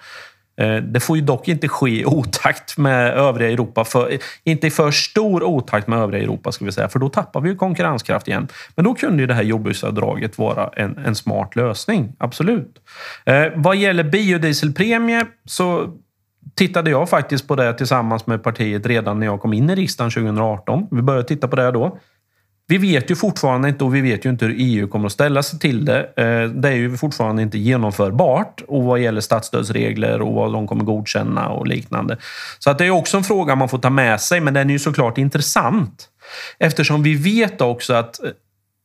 Eh, 0.57 0.77
det 0.77 1.01
får 1.01 1.17
ju 1.17 1.23
dock 1.23 1.49
inte 1.49 1.69
ske 1.69 2.01
i 2.01 2.05
otakt 2.05 2.79
med 2.79 3.15
övriga 3.15 3.51
Europa. 3.51 3.85
För, 3.85 4.19
inte 4.45 4.67
i 4.67 4.71
för 4.71 4.91
stor 4.91 5.43
otakt 5.43 5.87
med 5.87 5.99
övriga 5.99 6.23
Europa, 6.23 6.53
ska 6.53 6.65
vi 6.65 6.73
säga, 6.73 6.89
för 6.89 6.99
då 6.99 7.09
tappar 7.09 7.41
vi 7.41 7.57
konkurrenskraft 7.57 8.29
igen. 8.29 8.49
Men 8.75 8.85
då 8.85 8.95
kunde 8.95 9.23
ju 9.23 9.27
det 9.27 9.35
här 9.35 9.43
jordbruksavdraget 9.43 10.39
vara 10.39 10.71
en, 10.77 10.99
en 10.99 11.15
smart 11.15 11.57
lösning. 11.57 12.13
Absolut. 12.19 12.79
Eh, 13.25 13.45
vad 13.55 13.77
gäller 13.77 14.05
biodieselpremie 14.05 15.27
så 15.45 15.95
tittade 16.55 16.91
jag 16.91 17.09
faktiskt 17.09 17.49
på 17.49 17.57
det 17.57 17.73
tillsammans 17.75 18.27
med 18.27 18.43
partiet 18.43 18.87
redan 18.87 19.21
när 19.21 19.27
jag 19.27 19.41
kom 19.41 19.53
in 19.53 19.71
i 19.71 19.75
riksdagen 19.75 20.11
2018. 20.11 20.87
Vi 20.91 21.03
började 21.03 21.29
titta 21.29 21.49
på 21.49 21.57
det 21.57 21.71
då. 21.71 21.99
Vi 22.69 22.79
vet 22.79 23.11
ju 23.11 23.17
fortfarande 23.17 23.69
inte 23.69 23.85
och 23.85 23.95
vi 23.95 24.01
vet 24.01 24.25
ju 24.25 24.31
inte 24.31 24.45
hur 24.45 24.55
EU 24.59 24.89
kommer 24.89 25.07
att 25.07 25.13
ställa 25.13 25.43
sig 25.43 25.59
till 25.59 25.85
det. 25.85 26.01
Eh, 26.17 26.51
det 26.51 26.69
är 26.69 26.73
ju 26.73 26.97
fortfarande 26.97 27.43
inte 27.43 27.59
genomförbart 27.59 28.63
och 28.69 28.83
vad 28.83 29.01
gäller 29.01 29.21
statsstödsregler 29.21 30.23
och 30.23 30.35
vad 30.35 30.53
de 30.53 30.67
kommer 30.67 30.85
godkänna 30.85 31.49
och 31.49 31.67
liknande. 31.67 32.17
Så 32.59 32.71
att 32.71 32.79
det 32.79 32.85
är 32.87 32.91
också 32.91 33.17
en 33.17 33.25
fråga 33.25 33.55
man 33.55 33.69
får 33.69 33.79
ta 33.79 33.91
med 33.91 34.21
sig, 34.21 34.41
men 34.41 34.55
den 34.55 34.69
är 34.69 34.73
ju 34.73 34.79
såklart 34.79 35.19
intressant. 35.19 36.09
Eftersom 36.59 37.03
vi 37.03 37.15
vet 37.15 37.61
också 37.61 37.95
att 37.95 38.25
eh, 38.25 38.31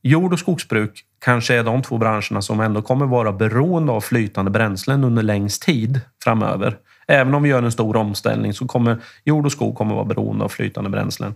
jord 0.04 0.34
och 0.34 0.40
skogsbruk 0.40 1.02
kanske 1.26 1.56
är 1.56 1.64
de 1.64 1.82
två 1.82 1.98
branscherna 1.98 2.42
som 2.42 2.60
ändå 2.60 2.82
kommer 2.82 3.06
vara 3.06 3.32
beroende 3.32 3.92
av 3.92 4.02
flytande 4.02 4.52
bränslen 4.52 5.04
under 5.04 5.24
längst 5.24 5.62
tid 5.62 6.02
framöver. 6.24 6.78
Även 7.12 7.34
om 7.34 7.44
vi 7.44 7.50
gör 7.50 7.64
en 7.64 7.72
stor 7.72 7.96
omställning 7.96 8.54
så 8.54 8.68
kommer 8.68 8.98
jord 9.24 9.46
och 9.46 9.52
skog 9.52 9.76
kommer 9.76 9.96
vara 9.96 10.06
beroende 10.06 10.46
av 10.46 10.50
flytande 10.50 10.90
bränslen. 10.90 11.36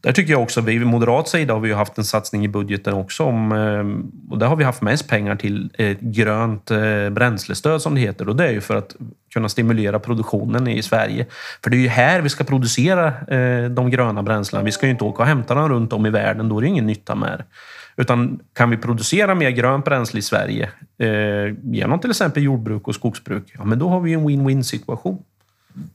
Där 0.00 0.12
tycker 0.12 0.32
jag 0.32 0.42
också, 0.42 0.60
vi 0.60 0.78
moderat 0.78 1.28
sida 1.28 1.54
har 1.54 1.60
vi 1.60 1.72
haft 1.72 1.98
en 1.98 2.04
satsning 2.04 2.44
i 2.44 2.48
budgeten 2.48 2.94
också 2.94 3.24
om, 3.24 3.52
eh, 3.52 4.32
och 4.32 4.38
där 4.38 4.46
har 4.46 4.56
vi 4.56 4.64
haft 4.64 4.82
mest 4.82 5.08
pengar 5.08 5.36
till 5.36 5.70
ett 5.78 6.00
grönt 6.00 6.70
eh, 6.70 7.10
bränslestöd 7.10 7.82
som 7.82 7.94
det 7.94 8.00
heter 8.00 8.28
och 8.28 8.36
det 8.36 8.46
är 8.46 8.52
ju 8.52 8.60
för 8.60 8.76
att 8.76 8.96
kunna 9.36 9.48
stimulera 9.48 9.98
produktionen 9.98 10.68
i 10.68 10.82
Sverige. 10.82 11.26
För 11.62 11.70
det 11.70 11.76
är 11.76 11.78
ju 11.78 11.88
här 11.88 12.20
vi 12.20 12.28
ska 12.28 12.44
producera 12.44 13.06
eh, 13.06 13.70
de 13.70 13.90
gröna 13.90 14.22
bränslena. 14.22 14.64
Vi 14.64 14.72
ska 14.72 14.86
ju 14.86 14.92
inte 14.92 15.04
åka 15.04 15.22
och 15.22 15.28
hämta 15.28 15.54
dem 15.54 15.68
runt 15.68 15.92
om 15.92 16.06
i 16.06 16.10
världen, 16.10 16.48
då 16.48 16.58
är 16.58 16.62
det 16.62 16.68
ingen 16.68 16.86
nytta 16.86 17.14
med 17.14 17.38
det. 17.38 17.44
Utan 18.02 18.40
kan 18.52 18.70
vi 18.70 18.76
producera 18.76 19.34
mer 19.34 19.50
grönt 19.50 19.84
bränsle 19.84 20.18
i 20.18 20.22
Sverige 20.22 20.70
eh, 20.98 21.54
genom 21.62 21.98
till 21.98 22.10
exempel 22.10 22.42
jordbruk 22.42 22.88
och 22.88 22.94
skogsbruk, 22.94 23.52
ja 23.58 23.64
men 23.64 23.78
då 23.78 23.88
har 23.88 24.00
vi 24.00 24.12
en 24.12 24.28
win-win 24.28 24.62
situation. 24.62 25.18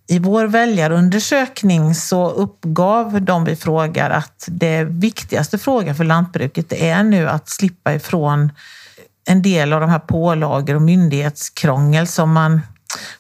I 0.08 0.20
vår 0.20 0.48
väljarundersökning 0.48 1.96
så 1.96 2.30
uppgav 2.30 3.22
de 3.22 3.46
vi 3.46 3.56
frågar 3.56 4.10
att 4.10 4.48
det 4.52 4.84
viktigaste 4.84 5.58
frågan 5.58 5.96
för 5.96 6.04
lantbruket 6.04 6.74
är 6.74 7.04
nu 7.04 7.28
att 7.28 7.50
slippa 7.50 7.94
ifrån 7.94 8.52
en 9.30 9.42
del 9.42 9.74
av 9.74 9.82
de 9.82 9.90
här 9.90 10.00
pålagor 10.00 10.76
och 10.76 10.82
myndighetskrångel 10.82 12.08
som 12.08 12.32
man, 12.32 12.62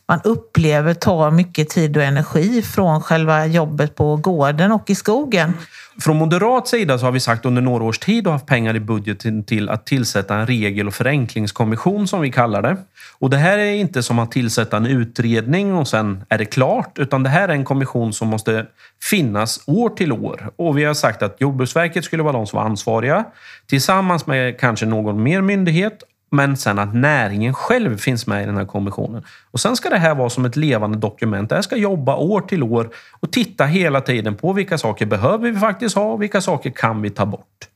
man 0.07 0.19
upplever 0.23 0.93
tar 0.93 1.31
mycket 1.31 1.69
tid 1.69 1.97
och 1.97 2.03
energi 2.03 2.61
från 2.61 3.01
själva 3.01 3.45
jobbet 3.45 3.95
på 3.95 4.15
gården 4.15 4.71
och 4.71 4.89
i 4.89 4.95
skogen. 4.95 5.53
Från 5.99 6.17
moderat 6.17 6.67
sida 6.67 6.97
så 6.97 7.05
har 7.05 7.11
vi 7.11 7.19
sagt 7.19 7.45
under 7.45 7.61
några 7.61 7.83
års 7.83 7.99
tid 7.99 8.27
och 8.27 8.33
haft 8.33 8.45
pengar 8.45 8.75
i 8.75 8.79
budgeten 8.79 9.43
till 9.43 9.69
att 9.69 9.85
tillsätta 9.85 10.35
en 10.35 10.47
regel 10.47 10.87
och 10.87 10.93
förenklingskommission 10.93 12.07
som 12.07 12.21
vi 12.21 12.31
kallar 12.31 12.61
det. 12.61 12.77
Och 13.19 13.29
det 13.29 13.37
här 13.37 13.57
är 13.57 13.73
inte 13.73 14.03
som 14.03 14.19
att 14.19 14.31
tillsätta 14.31 14.77
en 14.77 14.85
utredning 14.85 15.73
och 15.73 15.87
sen 15.87 16.23
är 16.29 16.37
det 16.37 16.45
klart, 16.45 16.99
utan 16.99 17.23
det 17.23 17.29
här 17.29 17.49
är 17.49 17.53
en 17.53 17.65
kommission 17.65 18.13
som 18.13 18.27
måste 18.27 18.65
finnas 19.09 19.63
år 19.67 19.89
till 19.89 20.11
år. 20.11 20.49
Och 20.55 20.77
vi 20.77 20.83
har 20.83 20.93
sagt 20.93 21.21
att 21.23 21.41
Jordbruksverket 21.41 22.05
skulle 22.05 22.23
vara 22.23 22.33
de 22.33 22.47
som 22.47 22.57
var 22.57 22.65
ansvariga 22.65 23.25
tillsammans 23.67 24.27
med 24.27 24.59
kanske 24.59 24.85
någon 24.85 25.23
mer 25.23 25.41
myndighet 25.41 26.03
men 26.31 26.57
sen 26.57 26.79
att 26.79 26.93
näringen 26.93 27.53
själv 27.53 27.97
finns 27.97 28.27
med 28.27 28.43
i 28.43 28.45
den 28.45 28.57
här 28.57 28.65
kommissionen. 28.65 29.23
Och 29.51 29.59
Sen 29.59 29.75
ska 29.75 29.89
det 29.89 29.97
här 29.97 30.15
vara 30.15 30.29
som 30.29 30.45
ett 30.45 30.55
levande 30.55 30.97
dokument. 30.97 31.49
Det 31.49 31.55
här 31.55 31.61
ska 31.61 31.75
jobba 31.75 32.15
år 32.15 32.41
till 32.41 32.63
år 32.63 32.89
och 33.19 33.31
titta 33.31 33.65
hela 33.65 34.01
tiden 34.01 34.35
på 34.35 34.53
vilka 34.53 34.77
saker 34.77 35.05
behöver 35.05 35.51
vi 35.51 35.59
faktiskt 35.59 35.95
ha 35.95 36.03
och 36.03 36.21
vilka 36.21 36.41
saker 36.41 36.69
kan 36.69 37.01
vi 37.01 37.09
ta 37.09 37.25
bort. 37.25 37.67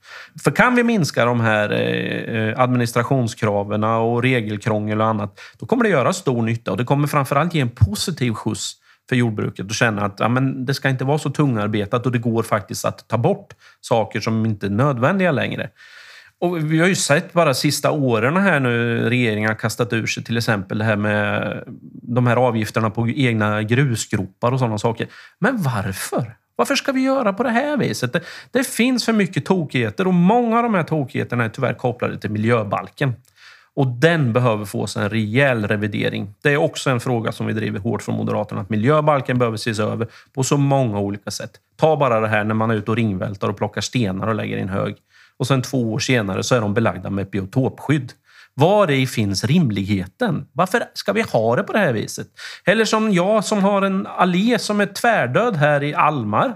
För 0.44 0.52
kan 0.52 0.76
vi 0.76 0.84
minska 0.84 1.26
de 1.26 1.40
här 1.40 1.72
eh, 1.72 2.60
administrationskraven 2.60 3.84
och 3.84 4.22
regelkrångel 4.22 5.02
och 5.02 5.08
annat, 5.08 5.40
då 5.60 5.66
kommer 5.66 5.84
det 5.84 5.90
göra 5.90 6.14
stor 6.14 6.42
nytta 6.42 6.72
och 6.72 6.78
det 6.78 6.84
kommer 6.84 7.08
framförallt 7.08 7.54
ge 7.54 7.62
en 7.62 7.70
positiv 7.70 8.34
skjuts 8.34 8.74
för 9.10 9.16
jordbruket 9.16 9.66
och 9.66 9.76
känna 9.76 10.06
att 10.06 10.20
ja, 10.20 10.28
men 10.28 10.66
det 10.66 10.74
ska 10.74 10.90
inte 10.90 11.04
vara 11.04 11.18
så 11.18 11.30
tungarbetat 11.30 12.06
och 12.06 12.12
det 12.12 12.20
går 12.20 12.44
faktiskt 12.44 12.86
att 12.86 13.08
ta 13.08 13.18
bort 13.18 13.54
saker 13.82 14.20
som 14.20 14.46
inte 14.46 14.66
är 14.66 14.70
nödvändiga 14.70 15.32
längre. 15.32 15.70
Och 16.40 16.72
vi 16.72 16.80
har 16.80 16.88
ju 16.88 16.96
sett 16.96 17.34
bara 17.34 17.54
sista 17.54 17.92
åren 17.92 18.38
här 18.38 18.60
nu 18.60 19.10
regeringen 19.10 19.50
har 19.50 19.56
kastat 19.56 19.94
ur 19.94 20.08
sig 20.08 20.24
till 20.24 20.38
exempel 20.38 20.78
det 20.78 20.84
här 20.84 20.96
med 20.96 21.64
de 22.02 22.28
här 22.28 22.36
avgifterna 22.36 22.90
på 22.90 23.10
egna 23.10 23.64
grusgropar 23.64 24.52
och 24.52 24.60
sådana 24.60 24.78
saker. 24.78 25.08
Men 25.40 25.62
varför? 25.62 26.36
Varför 26.56 26.76
ska 26.76 26.92
vi 26.92 27.02
göra 27.02 27.34
på 27.34 27.44
det 27.44 27.50
här 27.50 27.78
viset? 27.78 28.14
Det, 28.14 28.22
det 28.52 28.68
finns 28.68 29.06
för 29.06 29.14
mycket 29.14 29.46
tokigheter 29.46 30.08
och 30.08 30.14
många 30.14 30.58
av 30.58 30.64
de 30.64 30.74
här 30.74 30.84
tokigheterna 30.84 31.46
är 31.46 31.50
tyvärr 31.50 31.74
kopplade 31.74 32.18
till 32.18 32.32
miljöbalken. 32.32 33.14
Och 33.74 33.88
den 33.88 34.34
behöver 34.34 34.66
få 34.66 34.88
sig 34.88 35.04
en 35.04 35.10
rejäl 35.10 35.68
revidering. 35.68 36.34
Det 36.42 36.54
är 36.54 36.58
också 36.58 36.90
en 36.90 37.00
fråga 37.00 37.32
som 37.32 37.46
vi 37.46 37.54
driver 37.54 37.80
hårt 37.80 38.02
från 38.02 38.16
Moderaterna, 38.16 38.62
att 38.62 38.70
miljöbalken 38.70 39.38
behöver 39.38 39.56
ses 39.56 39.80
över 39.80 40.08
på 40.34 40.44
så 40.44 40.58
många 40.58 41.00
olika 41.00 41.32
sätt. 41.32 41.52
Ta 41.76 41.98
bara 41.98 42.20
det 42.20 42.28
här 42.28 42.44
när 42.44 42.56
man 42.56 42.72
är 42.72 42.76
ute 42.76 42.92
och 42.92 42.98
ringvältar 42.98 43.50
och 43.50 43.58
plockar 43.58 43.82
stenar 43.82 44.28
och 44.28 44.36
lägger 44.36 44.58
i 44.58 44.62
en 44.62 44.70
hög 44.70 44.96
och 45.40 45.48
sen 45.48 45.62
två 45.62 45.94
år 45.94 46.00
senare 46.00 46.44
så 46.44 46.56
är 46.56 46.62
de 46.62 46.74
belagda 46.74 47.10
med 47.10 47.30
biotopskydd. 47.30 48.14
Var 48.54 48.92
i 48.92 49.08
finns 49.08 49.44
rimligheten? 49.44 50.48
Varför 50.54 50.84
ska 50.94 51.14
vi 51.14 51.22
ha 51.22 51.56
det 51.56 51.64
på 51.64 51.74
det 51.74 51.80
här 51.80 51.94
viset? 51.94 52.28
Eller 52.66 52.86
som 52.86 53.14
jag 53.14 53.46
som 53.46 53.64
har 53.64 53.82
en 53.82 54.08
allé 54.08 54.60
som 54.60 54.82
är 54.82 54.86
tvärdöd 54.86 55.56
här 55.56 55.84
i 55.84 55.94
Almar. 55.94 56.56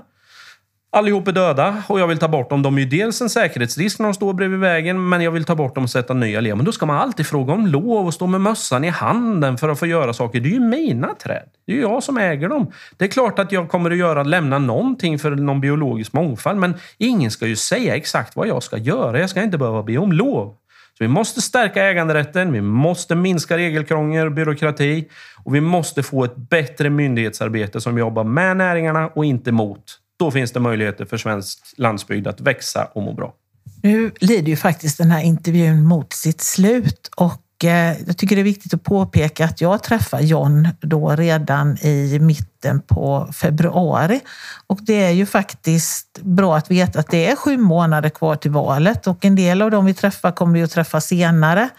Allihop 0.92 1.28
är 1.28 1.32
döda 1.32 1.84
och 1.88 2.00
jag 2.00 2.08
vill 2.08 2.18
ta 2.18 2.28
bort 2.28 2.50
dem. 2.50 2.62
De 2.62 2.78
är 2.78 2.82
ju 2.82 2.88
dels 2.88 3.22
en 3.22 3.30
säkerhetsrisk 3.30 4.00
när 4.00 4.06
de 4.06 4.14
står 4.14 4.34
bredvid 4.34 4.60
vägen, 4.60 5.10
men 5.10 5.22
jag 5.22 5.32
vill 5.32 5.44
ta 5.44 5.56
bort 5.56 5.76
dem 5.76 5.84
och 5.84 5.90
sätta 5.90 6.14
nya 6.14 6.42
led. 6.42 6.58
Men 6.58 6.66
då 6.66 6.72
ska 6.72 6.86
man 6.86 6.98
alltid 6.98 7.28
fråga 7.28 7.54
om 7.54 7.68
lov 7.68 8.08
och 8.08 8.14
stå 8.14 8.28
med 8.28 8.42
mössan 8.42 8.84
i 8.84 8.88
handen 8.90 9.58
för 9.58 9.70
att 9.70 9.80
få 9.80 9.86
göra 9.86 10.14
saker. 10.14 10.40
Det 10.40 10.50
är 10.50 10.54
ju 10.54 10.60
mina 10.60 11.16
träd. 11.16 11.50
Det 11.66 11.72
är 11.72 11.76
ju 11.76 11.82
jag 11.82 12.04
som 12.04 12.18
äger 12.18 12.50
dem. 12.50 12.72
Det 12.98 13.06
är 13.06 13.10
klart 13.10 13.40
att 13.40 13.52
jag 13.52 13.70
kommer 13.70 13.92
att 13.92 13.98
göra, 13.98 14.24
lämna 14.24 14.60
någonting 14.60 15.20
för 15.20 15.32
någon 15.32 15.62
biologisk 15.62 16.14
mångfald, 16.14 16.60
men 16.60 16.74
ingen 16.98 17.32
ska 17.32 17.48
ju 17.48 17.56
säga 17.56 17.96
exakt 17.96 18.36
vad 18.36 18.48
jag 18.48 18.64
ska 18.64 18.78
göra. 18.78 19.20
Jag 19.20 19.30
ska 19.30 19.44
inte 19.44 19.58
behöva 19.58 19.84
be 19.84 19.98
om 19.98 20.12
lov. 20.12 20.56
Så 20.98 21.04
vi 21.04 21.08
måste 21.08 21.42
stärka 21.42 21.84
äganderätten, 21.84 22.52
vi 22.52 22.62
måste 22.62 23.16
minska 23.16 23.58
regelkrångel 23.58 24.26
och 24.26 24.34
byråkrati 24.34 25.10
och 25.44 25.56
vi 25.56 25.62
måste 25.62 26.04
få 26.04 26.24
ett 26.24 26.36
bättre 26.36 26.90
myndighetsarbete 26.90 27.82
som 27.82 27.98
jobbar 27.98 28.24
med 28.24 28.58
näringarna 28.58 29.08
och 29.08 29.26
inte 29.26 29.52
mot. 29.52 30.00
Då 30.20 30.32
finns 30.32 30.52
det 30.52 30.60
möjligheter 30.60 31.06
för 31.06 31.18
svensk 31.18 31.60
landsbygd 31.78 32.28
att 32.28 32.42
växa 32.42 32.88
och 32.94 33.04
må 33.04 33.14
bra. 33.14 33.34
Nu 33.82 34.12
lider 34.20 34.48
ju 34.48 34.56
faktiskt 34.56 34.98
den 34.98 35.12
här 35.12 35.22
intervjun 35.22 35.84
mot 35.84 36.14
sitt 36.14 36.42
slut 36.42 37.10
och 37.16 37.66
eh, 37.66 37.98
jag 38.08 38.18
tycker 38.18 38.36
det 38.36 38.42
är 38.42 38.44
viktigt 38.44 38.74
att 38.74 38.84
påpeka 38.84 39.46
att 39.46 39.62
jag 39.62 39.84
träffar 39.84 40.20
John 40.20 40.68
då 40.82 41.10
redan 41.10 41.78
i 41.78 42.20
mitten 42.22 42.82
på 42.82 43.30
februari. 43.34 44.20
Och 44.68 44.80
det 44.82 45.04
är 45.04 45.12
ju 45.12 45.26
faktiskt 45.26 46.20
bra 46.22 46.58
att 46.58 46.72
veta 46.72 47.00
att 47.00 47.08
det 47.08 47.32
är 47.32 47.36
sju 47.36 47.58
månader 47.58 48.10
kvar 48.10 48.36
till 48.36 48.52
valet 48.52 49.08
och 49.08 49.26
en 49.26 49.36
del 49.36 49.62
av 49.62 49.72
dem 49.72 49.86
vi 49.86 49.94
träffar 49.94 50.32
kommer 50.32 50.54
vi 50.54 50.64
att 50.64 50.72
träffa 50.72 51.02
senare. 51.02 51.70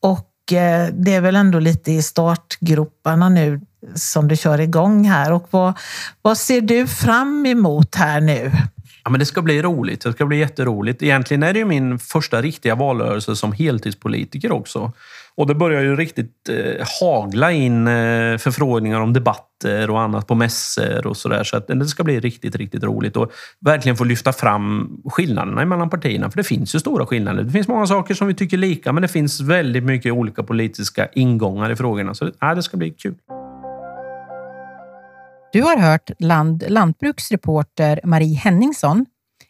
Och 0.00 0.52
eh, 0.52 0.88
det 0.92 1.14
är 1.14 1.20
väl 1.20 1.36
ändå 1.36 1.58
lite 1.58 1.92
i 1.92 2.02
startgroparna 2.02 3.28
nu 3.28 3.60
som 3.94 4.28
du 4.28 4.36
kör 4.36 4.60
igång 4.60 5.04
här. 5.04 5.32
Och 5.32 5.46
vad, 5.50 5.78
vad 6.22 6.38
ser 6.38 6.60
du 6.60 6.86
fram 6.86 7.46
emot 7.46 7.94
här 7.94 8.20
nu? 8.20 8.52
Ja, 9.04 9.10
men 9.10 9.20
det 9.20 9.26
ska 9.26 9.42
bli 9.42 9.62
roligt. 9.62 10.00
Det 10.00 10.12
ska 10.12 10.26
bli 10.26 10.38
jätteroligt. 10.38 11.02
Egentligen 11.02 11.42
är 11.42 11.52
det 11.52 11.58
ju 11.58 11.64
min 11.64 11.98
första 11.98 12.42
riktiga 12.42 12.74
valrörelse 12.74 13.36
som 13.36 13.52
heltidspolitiker 13.52 14.52
också. 14.52 14.92
Och 15.36 15.46
det 15.46 15.54
börjar 15.54 15.82
ju 15.82 15.96
riktigt 15.96 16.48
eh, 16.48 16.86
hagla 17.00 17.52
in 17.52 17.86
eh, 17.86 18.38
förfrågningar 18.38 19.00
om 19.00 19.12
debatter 19.12 19.90
och 19.90 20.00
annat 20.00 20.26
på 20.26 20.34
mässor 20.34 21.06
och 21.06 21.16
sådär. 21.16 21.44
Så 21.44 21.56
att 21.56 21.66
det 21.66 21.86
ska 21.86 22.04
bli 22.04 22.20
riktigt, 22.20 22.56
riktigt 22.56 22.84
roligt 22.84 23.16
och 23.16 23.32
verkligen 23.60 23.96
få 23.96 24.04
lyfta 24.04 24.32
fram 24.32 24.96
skillnaderna 25.10 25.64
mellan 25.64 25.90
partierna. 25.90 26.30
För 26.30 26.36
det 26.36 26.44
finns 26.44 26.74
ju 26.74 26.78
stora 26.78 27.06
skillnader. 27.06 27.42
Det 27.42 27.50
finns 27.50 27.68
många 27.68 27.86
saker 27.86 28.14
som 28.14 28.26
vi 28.26 28.34
tycker 28.34 28.56
lika, 28.56 28.92
men 28.92 29.02
det 29.02 29.08
finns 29.08 29.40
väldigt 29.40 29.84
mycket 29.84 30.12
olika 30.12 30.42
politiska 30.42 31.08
ingångar 31.14 31.70
i 31.70 31.76
frågorna. 31.76 32.14
Så 32.14 32.30
ja, 32.40 32.54
det 32.54 32.62
ska 32.62 32.76
bli 32.76 32.90
kul. 32.90 33.14
Du 35.56 35.62
har 35.62 35.76
hört 35.76 36.10
Land 36.18 36.64
lantbruksreporter 36.68 38.00
Marie 38.04 38.36
Henningsson 38.36 39.06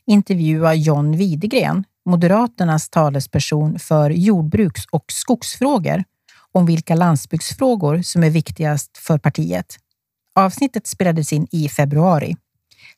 intervjua 0.06 0.74
John 0.74 1.16
Widegren, 1.16 1.84
Moderaternas 2.04 2.90
talesperson 2.90 3.78
för 3.78 4.10
jordbruks 4.10 4.86
och 4.90 5.04
skogsfrågor, 5.08 6.04
om 6.52 6.66
vilka 6.66 6.94
landsbygdsfrågor 6.94 8.02
som 8.02 8.22
är 8.22 8.30
viktigast 8.30 8.98
för 8.98 9.18
partiet. 9.18 9.76
Avsnittet 10.34 10.86
spelades 10.86 11.32
in 11.32 11.46
i 11.50 11.68
februari. 11.68 12.36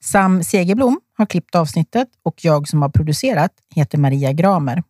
Sam 0.00 0.42
Segerblom 0.42 1.00
har 1.16 1.26
klippt 1.26 1.54
avsnittet 1.54 2.08
och 2.22 2.44
jag 2.44 2.68
som 2.68 2.82
har 2.82 2.88
producerat 2.88 3.52
heter 3.74 3.98
Maria 3.98 4.32
Gramer. 4.32 4.82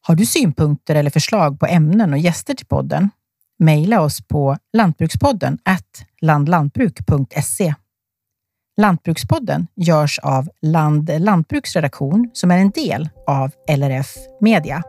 Har 0.00 0.14
du 0.14 0.26
synpunkter 0.26 0.94
eller 0.94 1.10
förslag 1.10 1.60
på 1.60 1.66
ämnen 1.66 2.12
och 2.12 2.18
gäster 2.18 2.54
till 2.54 2.66
podden? 2.66 3.10
Mejla 3.58 4.00
oss 4.00 4.20
på 4.20 4.56
lantbrukspodden 4.72 5.58
landlantbruk.se. 6.22 7.74
Lantbrukspodden 8.80 9.66
görs 9.76 10.18
av 10.18 10.48
Land 10.62 11.10
Lantbruks 11.18 11.76
redaktion 11.76 12.30
som 12.32 12.50
är 12.50 12.58
en 12.58 12.70
del 12.70 13.08
av 13.26 13.50
LRF 13.76 14.14
Media. 14.40 14.82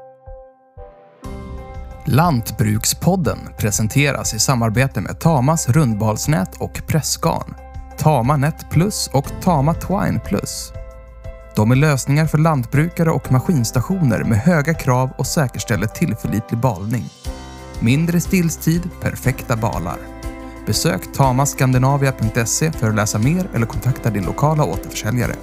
Lantbrukspodden 2.05 3.37
presenteras 3.57 4.33
i 4.33 4.39
samarbete 4.39 5.01
med 5.01 5.19
Tamas 5.19 5.69
rundbalsnät 5.69 6.55
och 6.61 6.81
pressgarn, 6.87 7.55
Tama 7.97 8.37
Net 8.37 8.69
Plus 8.69 9.09
och 9.13 9.31
Tama 9.41 9.73
Twine 9.73 10.19
Plus. 10.25 10.71
De 11.55 11.71
är 11.71 11.75
lösningar 11.75 12.25
för 12.25 12.37
lantbrukare 12.37 13.11
och 13.11 13.31
maskinstationer 13.31 14.23
med 14.23 14.37
höga 14.37 14.73
krav 14.73 15.11
och 15.17 15.27
säkerställer 15.27 15.87
tillförlitlig 15.87 16.59
balning. 16.59 17.05
Mindre 17.79 18.21
stillstid, 18.21 18.89
perfekta 19.01 19.55
balar. 19.55 19.97
Besök 20.65 21.13
tamaskandinavia.se 21.13 22.71
för 22.71 22.89
att 22.89 22.95
läsa 22.95 23.19
mer 23.19 23.49
eller 23.53 23.65
kontakta 23.65 24.09
din 24.09 24.25
lokala 24.25 24.63
återförsäljare. 24.63 25.35